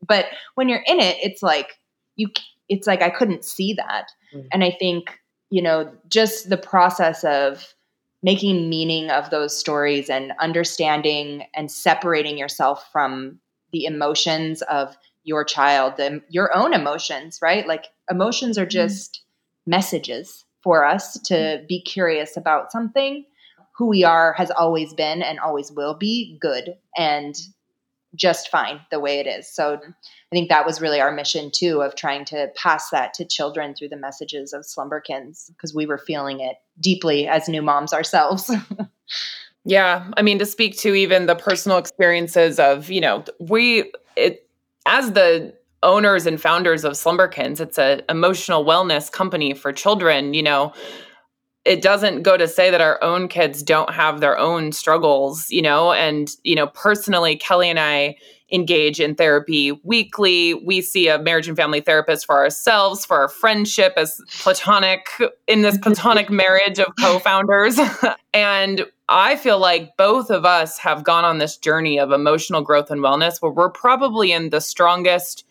but 0.07 0.27
when 0.55 0.69
you're 0.69 0.85
in 0.87 1.01
it 1.01 1.17
it's 1.21 1.43
like 1.43 1.79
you 2.17 2.29
it's 2.71 2.87
like 2.87 3.03
I 3.03 3.11
couldn't 3.11 3.45
see 3.45 3.75
that. 3.75 4.07
Mm-hmm. 4.33 4.47
And 4.53 4.65
I 4.65 4.71
think, 4.71 5.19
you 5.51 5.61
know, 5.61 5.93
just 6.09 6.49
the 6.49 6.57
process 6.57 7.25
of 7.25 7.75
making 8.23 8.71
meaning 8.71 9.11
of 9.11 9.31
those 9.31 9.59
stories 9.59 10.09
and 10.09 10.33
understanding 10.41 11.45
and 11.55 11.71
separating 11.71 12.39
yourself 12.39 12.89
from 12.93 13.41
the 13.73 13.85
emotions 13.85 14.63
of 14.63 14.97
your 15.25 15.45
child, 15.45 15.97
the, 15.97 16.23
your 16.29 16.57
own 16.57 16.73
emotions, 16.73 17.41
right? 17.43 17.67
Like 17.67 17.87
emotions 18.11 18.57
are 18.57 18.63
mm-hmm. 18.63 18.71
just 18.71 19.15
mm-hmm. 19.15 19.71
messages 19.73 20.45
for 20.63 20.85
us 20.85 21.19
to 21.25 21.35
mm-hmm. 21.35 21.67
be 21.67 21.83
curious 21.83 22.37
about 22.37 22.71
something. 22.71 23.25
Who 23.81 23.87
we 23.87 24.05
are 24.05 24.35
has 24.35 24.51
always 24.51 24.93
been 24.93 25.23
and 25.23 25.41
always 25.41 25.73
will 25.73 25.95
be 25.95 26.37
good 26.39 26.77
and 26.99 27.35
just 28.15 28.51
fine 28.51 28.79
the 28.91 29.01
way 29.01 29.21
it 29.21 29.27
is. 29.27 29.49
So 29.49 29.77
I 29.77 30.35
think 30.35 30.51
that 30.51 30.67
was 30.67 30.83
really 30.83 31.01
our 31.01 31.11
mission 31.11 31.51
too 31.51 31.81
of 31.81 31.95
trying 31.95 32.27
to 32.27 32.51
pass 32.55 32.91
that 32.91 33.15
to 33.15 33.25
children 33.25 33.75
through 33.75 33.89
the 33.89 33.97
messages 33.97 34.53
of 34.53 34.67
Slumberkins 34.67 35.51
because 35.53 35.75
we 35.75 35.87
were 35.87 35.97
feeling 35.97 36.41
it 36.41 36.57
deeply 36.79 37.27
as 37.27 37.49
new 37.49 37.63
moms 37.63 37.95
ourselves. 37.95 38.51
yeah, 39.65 40.11
I 40.19 40.21
mean 40.21 40.39
to 40.41 40.47
speak 40.47 40.77
to 40.81 40.95
even 40.95 41.25
the 41.25 41.35
personal 41.35 41.79
experiences 41.79 42.59
of, 42.59 42.91
you 42.91 43.01
know, 43.01 43.25
we 43.39 43.91
it 44.15 44.47
as 44.85 45.13
the 45.13 45.55
owners 45.83 46.27
and 46.27 46.39
founders 46.39 46.85
of 46.85 46.93
Slumberkins, 46.93 47.61
it's 47.61 47.79
a 47.79 48.03
emotional 48.11 48.63
wellness 48.63 49.11
company 49.11 49.55
for 49.55 49.73
children, 49.73 50.35
you 50.35 50.43
know, 50.43 50.75
it 51.65 51.83
doesn't 51.83 52.23
go 52.23 52.37
to 52.37 52.49
say 52.49 52.71
that 52.71 52.81
our 52.81 53.03
own 53.03 53.29
kids 53.29 53.63
don't 53.63 53.93
have 53.93 54.21
their 54.21 54.39
own 54.39 54.73
struggles, 54.73 55.51
you 55.51 55.63
know, 55.63 55.93
and 55.93 56.31
you 56.43 56.55
know, 56.55 56.69
personally 56.69 57.37
Kelly 57.37 57.69
and 57.69 57.79
I 57.79 58.17
engage 58.53 59.01
in 59.01 59.15
therapy 59.15 59.73
weekly. 59.85 60.55
We 60.55 60.81
see 60.81 61.09
a 61.09 61.19
marriage 61.19 61.49
and 61.49 61.57
family 61.57 61.81
therapist 61.81 62.27
for 62.27 62.37
ourselves, 62.37 63.07
for 63.07 63.19
our 63.19 63.29
friendship 63.29 63.95
as 63.97 64.21
platonic 64.41 65.09
in 65.47 65.63
this 65.63 65.79
platonic 65.83 66.31
marriage 66.31 66.79
of 66.79 66.89
co-founders. 67.01 67.79
and 68.35 68.87
I 69.09 69.37
feel 69.37 69.59
like 69.59 69.97
both 69.97 70.31
of 70.31 70.45
us 70.45 70.79
have 70.79 71.05
gone 71.05 71.25
on 71.25 71.39
this 71.39 71.57
journey 71.57 71.99
of 71.99 72.13
emotional 72.13 72.63
growth 72.63 72.91
and 72.91 73.01
wellness 73.01 73.41
where 73.41 73.53
we're 73.53 73.71
probably 73.71 74.33
in 74.33 74.51
the 74.51 74.61
strongest 74.61 75.45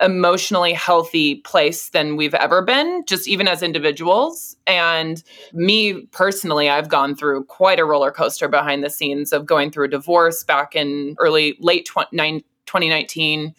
emotionally 0.00 0.72
healthy 0.72 1.36
place 1.36 1.90
than 1.90 2.16
we've 2.16 2.34
ever 2.34 2.62
been, 2.62 3.04
just 3.06 3.28
even 3.28 3.46
as 3.48 3.62
individuals. 3.62 4.56
And 4.66 5.22
me 5.52 6.02
personally, 6.06 6.68
I've 6.68 6.88
gone 6.88 7.14
through 7.14 7.44
quite 7.44 7.78
a 7.78 7.84
roller 7.84 8.10
coaster 8.10 8.48
behind 8.48 8.82
the 8.82 8.90
scenes 8.90 9.32
of 9.32 9.46
going 9.46 9.70
through 9.70 9.86
a 9.86 9.88
divorce 9.88 10.42
back 10.42 10.74
in 10.74 11.14
early, 11.18 11.56
late 11.60 11.86
2019, 11.86 13.54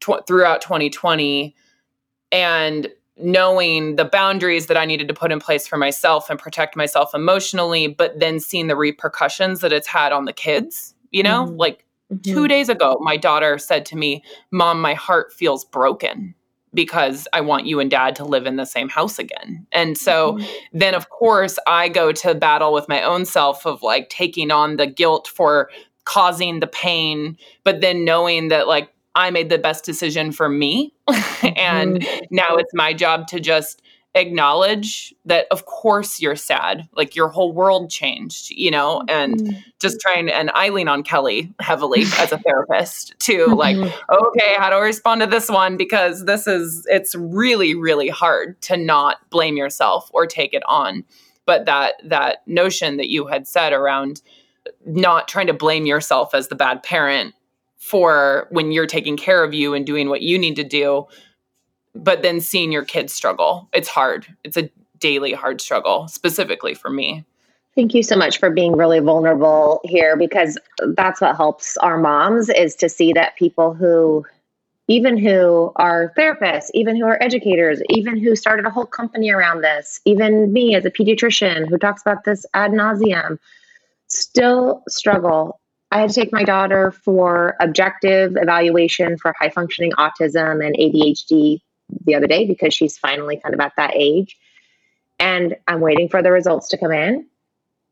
tw- 0.00 0.26
throughout 0.26 0.60
2020. 0.60 1.54
And 2.32 2.88
knowing 3.18 3.96
the 3.96 4.04
boundaries 4.04 4.66
that 4.66 4.76
I 4.76 4.84
needed 4.84 5.08
to 5.08 5.14
put 5.14 5.32
in 5.32 5.40
place 5.40 5.66
for 5.66 5.78
myself 5.78 6.28
and 6.28 6.38
protect 6.38 6.76
myself 6.76 7.14
emotionally, 7.14 7.86
but 7.88 8.18
then 8.20 8.40
seeing 8.40 8.66
the 8.66 8.76
repercussions 8.76 9.60
that 9.60 9.72
it's 9.72 9.86
had 9.86 10.12
on 10.12 10.26
the 10.26 10.32
kids, 10.32 10.94
you 11.12 11.22
know, 11.22 11.46
mm-hmm. 11.46 11.56
like 11.56 11.85
Mm-hmm. 12.12 12.32
Two 12.32 12.48
days 12.48 12.68
ago, 12.68 12.98
my 13.00 13.16
daughter 13.16 13.58
said 13.58 13.84
to 13.86 13.96
me, 13.96 14.22
Mom, 14.50 14.80
my 14.80 14.94
heart 14.94 15.32
feels 15.32 15.64
broken 15.64 16.34
because 16.74 17.26
I 17.32 17.40
want 17.40 17.66
you 17.66 17.80
and 17.80 17.90
dad 17.90 18.14
to 18.16 18.24
live 18.24 18.46
in 18.46 18.56
the 18.56 18.66
same 18.66 18.88
house 18.88 19.18
again. 19.18 19.66
And 19.72 19.96
so 19.96 20.34
mm-hmm. 20.34 20.78
then, 20.78 20.94
of 20.94 21.08
course, 21.08 21.58
I 21.66 21.88
go 21.88 22.12
to 22.12 22.34
battle 22.34 22.72
with 22.72 22.88
my 22.88 23.02
own 23.02 23.24
self 23.24 23.66
of 23.66 23.82
like 23.82 24.08
taking 24.10 24.50
on 24.50 24.76
the 24.76 24.86
guilt 24.86 25.26
for 25.26 25.70
causing 26.04 26.60
the 26.60 26.66
pain, 26.66 27.36
but 27.64 27.80
then 27.80 28.04
knowing 28.04 28.48
that 28.48 28.68
like 28.68 28.90
I 29.16 29.30
made 29.30 29.48
the 29.48 29.58
best 29.58 29.84
decision 29.84 30.30
for 30.30 30.48
me. 30.48 30.92
and 31.08 32.02
mm-hmm. 32.02 32.24
now 32.30 32.56
it's 32.56 32.74
my 32.74 32.92
job 32.92 33.26
to 33.28 33.40
just 33.40 33.82
acknowledge 34.16 35.14
that 35.24 35.46
of 35.50 35.66
course 35.66 36.20
you're 36.20 36.36
sad. 36.36 36.88
Like 36.94 37.14
your 37.14 37.28
whole 37.28 37.52
world 37.52 37.90
changed 37.90 38.50
you 38.50 38.70
know? 38.70 39.02
And 39.08 39.38
mm-hmm. 39.38 39.58
just 39.78 40.00
trying 40.00 40.28
and 40.28 40.50
i 40.54 40.70
lean 40.70 40.88
on 40.88 41.02
kelly 41.02 41.52
heavily 41.60 42.02
as 42.18 42.32
a 42.32 42.38
therapist 42.38 43.14
too. 43.18 43.46
Like 43.46 43.76
mm-hmm. 43.76 44.24
okay 44.24 44.54
how 44.58 44.70
do 44.70 44.76
i 44.76 44.80
respond 44.80 45.20
to 45.20 45.26
this 45.26 45.48
one? 45.48 45.76
Because 45.76 46.24
this 46.24 46.46
is 46.46 46.86
it's 46.88 47.14
really 47.14 47.74
really 47.74 48.08
hard 48.08 48.60
to 48.62 48.76
not 48.76 49.18
blame 49.30 49.56
yourself 49.56 50.10
or 50.12 50.26
take 50.26 50.54
it 50.54 50.62
on. 50.66 51.04
But 51.44 51.66
that 51.66 51.94
that 52.04 52.38
notion 52.46 52.96
that 52.96 53.08
you 53.08 53.26
had 53.26 53.46
said 53.46 53.72
around 53.72 54.22
not 54.84 55.28
trying 55.28 55.46
to 55.46 55.52
blame 55.52 55.86
yourself 55.86 56.34
as 56.34 56.48
the 56.48 56.56
bad 56.56 56.82
parent 56.82 57.34
for 57.76 58.48
when 58.50 58.72
you're 58.72 58.86
taking 58.86 59.16
care 59.16 59.44
of 59.44 59.54
you 59.54 59.74
and 59.74 59.86
doing 59.86 60.08
what 60.08 60.22
you 60.22 60.38
need 60.38 60.56
to 60.56 60.64
do 60.64 61.06
but 62.02 62.22
then 62.22 62.40
seeing 62.40 62.72
your 62.72 62.84
kids 62.84 63.12
struggle, 63.12 63.68
it's 63.72 63.88
hard. 63.88 64.26
It's 64.44 64.56
a 64.56 64.70
daily 64.98 65.32
hard 65.32 65.60
struggle, 65.60 66.08
specifically 66.08 66.74
for 66.74 66.90
me. 66.90 67.24
Thank 67.74 67.94
you 67.94 68.02
so 68.02 68.16
much 68.16 68.38
for 68.38 68.48
being 68.48 68.74
really 68.74 69.00
vulnerable 69.00 69.80
here 69.84 70.16
because 70.16 70.56
that's 70.94 71.20
what 71.20 71.36
helps 71.36 71.76
our 71.78 71.98
moms 71.98 72.48
is 72.48 72.74
to 72.76 72.88
see 72.88 73.12
that 73.12 73.36
people 73.36 73.74
who 73.74 74.24
even 74.88 75.18
who 75.18 75.72
are 75.76 76.12
therapists, 76.16 76.70
even 76.72 76.96
who 76.96 77.04
are 77.04 77.20
educators, 77.20 77.82
even 77.90 78.22
who 78.22 78.36
started 78.36 78.66
a 78.66 78.70
whole 78.70 78.86
company 78.86 79.30
around 79.30 79.62
this, 79.62 80.00
even 80.04 80.52
me 80.52 80.74
as 80.76 80.84
a 80.84 80.90
pediatrician 80.90 81.68
who 81.68 81.76
talks 81.76 82.02
about 82.02 82.24
this 82.24 82.46
ad 82.54 82.70
nauseum, 82.70 83.38
still 84.06 84.82
struggle. 84.88 85.60
I 85.90 86.00
had 86.00 86.10
to 86.10 86.14
take 86.14 86.32
my 86.32 86.44
daughter 86.44 86.92
for 86.92 87.56
objective 87.60 88.36
evaluation 88.36 89.18
for 89.18 89.34
high 89.38 89.50
functioning 89.50 89.92
autism 89.92 90.64
and 90.64 90.76
ADHD 90.76 91.60
the 92.04 92.14
other 92.14 92.26
day 92.26 92.46
because 92.46 92.74
she's 92.74 92.98
finally 92.98 93.36
kind 93.36 93.54
of 93.54 93.60
at 93.60 93.72
that 93.76 93.92
age. 93.94 94.36
And 95.18 95.56
I'm 95.66 95.80
waiting 95.80 96.08
for 96.08 96.22
the 96.22 96.30
results 96.30 96.68
to 96.68 96.78
come 96.78 96.92
in. 96.92 97.26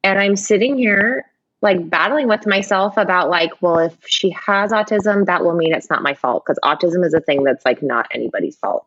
And 0.03 0.19
I'm 0.19 0.37
sitting 0.37 0.77
here 0.77 1.25
like 1.63 1.89
battling 1.89 2.29
with 2.29 2.47
myself 2.47 2.99
about 2.99 3.31
like, 3.31 3.51
well, 3.63 3.79
if 3.79 3.97
she 4.07 4.29
has 4.31 4.71
autism, 4.71 5.25
that 5.25 5.43
will 5.43 5.55
mean 5.55 5.73
it's 5.73 5.89
not 5.89 6.03
my 6.03 6.13
fault 6.13 6.45
because 6.45 6.59
autism 6.63 7.05
is 7.07 7.15
a 7.15 7.21
thing 7.21 7.43
that's 7.43 7.65
like 7.65 7.83
not 7.83 8.07
anybody's 8.13 8.57
fault. 8.57 8.87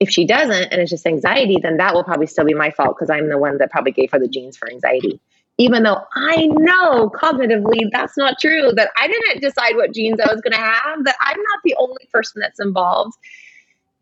If 0.00 0.10
she 0.10 0.26
doesn't 0.26 0.70
and 0.70 0.82
it's 0.82 0.90
just 0.90 1.06
anxiety, 1.06 1.56
then 1.62 1.78
that 1.78 1.94
will 1.94 2.04
probably 2.04 2.26
still 2.26 2.44
be 2.44 2.52
my 2.52 2.70
fault 2.70 2.96
because 2.96 3.08
I'm 3.08 3.30
the 3.30 3.38
one 3.38 3.56
that 3.56 3.70
probably 3.70 3.92
gave 3.92 4.10
her 4.10 4.18
the 4.18 4.28
genes 4.28 4.56
for 4.56 4.70
anxiety. 4.70 5.18
even 5.58 5.84
though 5.84 6.02
I 6.14 6.46
know 6.46 7.10
cognitively 7.10 7.88
that's 7.92 8.16
not 8.16 8.38
true, 8.40 8.72
that 8.74 8.90
I 8.96 9.06
didn't 9.06 9.40
decide 9.40 9.76
what 9.76 9.94
genes 9.94 10.18
I 10.20 10.32
was 10.32 10.40
going 10.40 10.52
to 10.52 10.58
have, 10.58 11.04
that 11.04 11.16
I'm 11.20 11.38
not 11.38 11.60
the 11.64 11.76
only 11.78 12.08
person 12.12 12.40
that's 12.40 12.60
involved. 12.60 13.16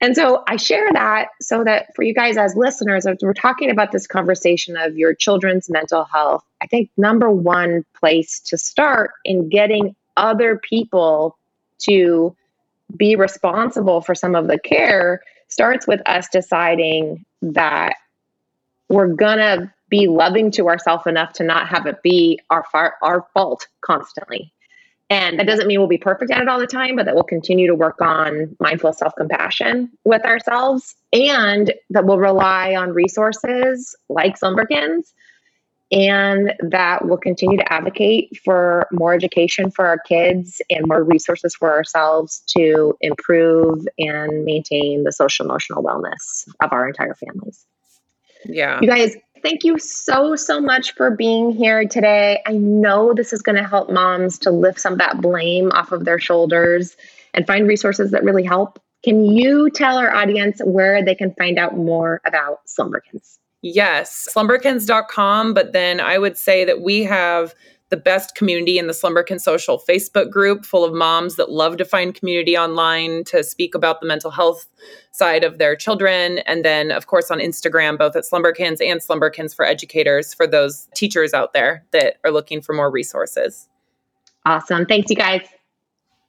And 0.03 0.17
so 0.17 0.43
I 0.49 0.57
share 0.57 0.93
that 0.95 1.29
so 1.41 1.63
that 1.63 1.95
for 1.95 2.03
you 2.03 2.13
guys 2.13 2.37
as 2.37 2.57
listeners, 2.57 3.07
as 3.07 3.19
we're 3.23 3.33
talking 3.33 3.71
about 3.71 3.93
this 3.93 4.09
conversation 4.09 4.77
of 4.77 4.97
your 4.97 5.15
children's 5.15 5.71
mental 5.71 6.05
health, 6.05 6.43
I 6.61 6.67
think 6.67 6.91
number 6.97 7.31
one 7.31 7.85
place 7.95 8.41
to 8.47 8.59
start 8.59 9.13
in 9.25 9.49
getting 9.49 9.95
other 10.17 10.59
people 10.59 11.39
to 11.85 12.35
be 12.97 13.15
responsible 13.15 14.01
for 14.01 14.17
some 14.17 14.35
of 14.35 14.49
the 14.49 14.59
care 14.59 15.23
starts 15.47 15.87
with 15.87 16.01
us 16.07 16.29
deciding 16.33 17.25
that 17.41 17.95
we're 18.89 19.15
gonna 19.15 19.73
be 19.89 20.09
loving 20.09 20.51
to 20.51 20.67
ourselves 20.67 21.07
enough 21.07 21.33
to 21.35 21.45
not 21.45 21.69
have 21.69 21.87
it 21.87 22.03
be 22.03 22.41
our 22.51 22.65
our 23.03 23.25
fault 23.35 23.69
constantly. 23.83 24.53
And 25.13 25.39
that 25.39 25.47
doesn't 25.47 25.67
mean 25.67 25.79
we'll 25.79 25.89
be 25.89 25.99
perfect 25.99 26.31
at 26.31 26.41
it 26.41 26.49
all 26.49 26.59
the 26.59 26.67
time, 26.67 26.97
but 26.97 27.05
that 27.05 27.15
we'll 27.15 27.23
continue 27.23 27.67
to 27.67 27.75
work 27.75 28.01
on 28.01 28.57
mindful 28.59 28.95
self 28.95 29.15
compassion 29.15 29.91
with 30.05 30.25
ourselves 30.25 30.95
and 31.13 31.71
that 31.91 32.07
we'll 32.07 32.17
rely 32.17 32.75
on 32.75 32.95
resources 32.95 33.95
like 34.09 34.39
Slumberkins 34.39 35.13
and 35.91 36.55
that 36.61 37.05
we'll 37.05 37.19
continue 37.19 37.59
to 37.59 37.71
advocate 37.71 38.39
for 38.43 38.87
more 38.91 39.13
education 39.13 39.71
for 39.71 39.85
our 39.85 39.99
kids 39.99 40.63
and 40.71 40.87
more 40.89 41.05
resources 41.05 41.55
for 41.55 41.71
ourselves 41.71 42.43
to 42.47 42.97
improve 43.03 43.87
and 43.99 44.47
maintain 44.47 45.05
the 45.05 45.13
social 45.13 45.45
emotional 45.45 45.83
wellness 45.83 46.49
of 46.63 46.73
our 46.73 46.89
entire 46.89 47.15
families. 47.15 47.67
Yeah. 48.47 48.81
You 48.81 48.89
guys, 48.89 49.15
thank 49.43 49.65
you 49.65 49.79
so, 49.79 50.37
so 50.37 50.61
much 50.61 50.95
for 50.95 51.11
being 51.11 51.51
here 51.51 51.87
today. 51.87 52.43
I 52.47 52.53
know 52.53 53.13
this 53.15 53.33
is 53.33 53.43
going 53.43 53.57
to 53.57 53.67
help 53.67 53.91
moms 53.91 54.39
to 54.41 54.51
lift 54.51 54.81
some 54.81 54.95
of 54.95 54.99
that 55.01 55.21
blame 55.21 55.71
off 55.73 55.93
of 55.93 56.05
their 56.05 56.19
shoulders 56.19 56.97
and 57.35 57.47
find 57.47 57.67
resources 57.67 58.11
that 58.13 58.25
really 58.25 58.45
help. 58.45 58.79
Can 59.03 59.25
you 59.25 59.69
tell 59.71 59.99
our 59.99 60.15
audience 60.15 60.61
where 60.65 61.05
they 61.05 61.15
can 61.15 61.35
find 61.35 61.59
out 61.59 61.77
more 61.77 62.21
about 62.25 62.61
Slumberkins? 62.67 63.39
Yes, 63.63 64.29
slumberkins.com. 64.33 65.55
But 65.55 65.73
then 65.73 66.01
I 66.01 66.19
would 66.19 66.37
say 66.37 66.65
that 66.65 66.81
we 66.81 67.03
have 67.05 67.55
the 67.93 67.97
best 67.99 68.35
community 68.35 68.79
in 68.79 68.87
the 68.87 68.95
Slumberkin 68.95 69.39
Social 69.39 69.79
Facebook 69.79 70.31
group 70.31 70.65
full 70.65 70.83
of 70.83 70.95
moms 70.95 71.37
that 71.37 71.51
love 71.53 71.77
to 71.77 71.85
find 71.85 72.15
community 72.15 72.57
online 72.57 73.23
to 73.25 73.45
speak 73.45 73.75
about 73.75 74.01
the 74.01 74.07
mental 74.07 74.31
health 74.31 74.67
side 75.11 75.45
of 75.45 75.59
their 75.59 75.77
children. 75.77 76.39
And 76.47 76.65
then, 76.65 76.91
of 76.91 77.07
course, 77.07 77.31
on 77.31 77.39
Instagram, 77.39 77.99
both 77.99 78.17
at 78.17 78.25
Slumberkins 78.25 78.81
and 78.81 79.03
Slumberkins 79.03 79.55
for 79.55 79.67
Educators 79.67 80.33
for 80.33 80.47
those 80.47 80.89
teachers 80.95 81.35
out 81.35 81.53
there 81.53 81.85
that 81.91 82.17
are 82.25 82.31
looking 82.31 82.63
for 82.63 82.73
more 82.73 82.91
resources. 82.91 83.69
Awesome. 84.47 84.87
Thanks, 84.87 85.11
you 85.11 85.17
guys. 85.17 85.43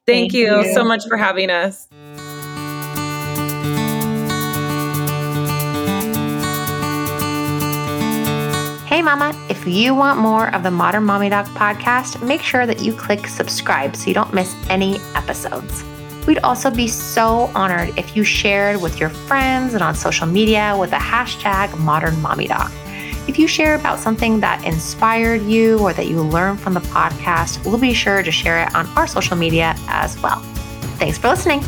Thank, 0.06 0.34
Thank 0.34 0.34
you, 0.34 0.64
you 0.64 0.74
so 0.74 0.84
much 0.84 1.08
for 1.08 1.16
having 1.16 1.50
us. 1.50 1.88
Hey, 8.86 9.02
Mama, 9.02 9.34
if 9.66 9.70
you 9.70 9.96
want 9.96 10.20
more 10.20 10.54
of 10.54 10.62
the 10.62 10.72
Modern 10.72 11.06
Mommy 11.06 11.30
Doc 11.30 11.46
podcast, 11.48 12.22
make 12.22 12.42
sure 12.42 12.66
that 12.66 12.82
you 12.82 12.92
click 12.92 13.28
subscribe 13.28 13.96
so 13.96 14.08
you 14.10 14.14
don't 14.14 14.34
miss 14.34 14.54
any 14.70 14.98
episodes. 15.16 15.86
We'd 16.28 16.40
also 16.40 16.70
be 16.70 16.90
so 16.90 17.50
honored 17.56 17.98
if 17.98 18.14
you 18.14 18.26
shared 18.26 18.82
with 18.82 19.00
your 19.00 19.08
friends 19.08 19.74
and 19.74 19.82
on 19.82 19.96
social 19.96 20.28
media 20.28 20.76
with 20.78 20.90
the 20.90 20.98
hashtag 20.98 21.80
Modern 21.80 22.22
Mommy 22.22 22.46
Doc. 22.46 22.74
If 23.30 23.40
you 23.40 23.48
share 23.48 23.76
about 23.76 24.00
something 24.00 24.42
that 24.42 24.66
inspired 24.66 25.44
you 25.44 25.80
or 25.80 25.94
that 25.94 26.08
you 26.08 26.22
learned 26.22 26.60
from 26.60 26.74
the 26.74 26.82
podcast, 26.82 27.66
we'll 27.66 27.80
be 27.80 27.94
sure 27.94 28.22
to 28.22 28.32
share 28.34 28.64
it 28.64 28.76
on 28.76 28.86
our 28.98 29.08
social 29.08 29.38
media 29.38 29.76
as 29.88 30.20
well. 30.22 30.42
Thanks 31.00 31.18
for 31.18 31.30
listening. 31.30 31.62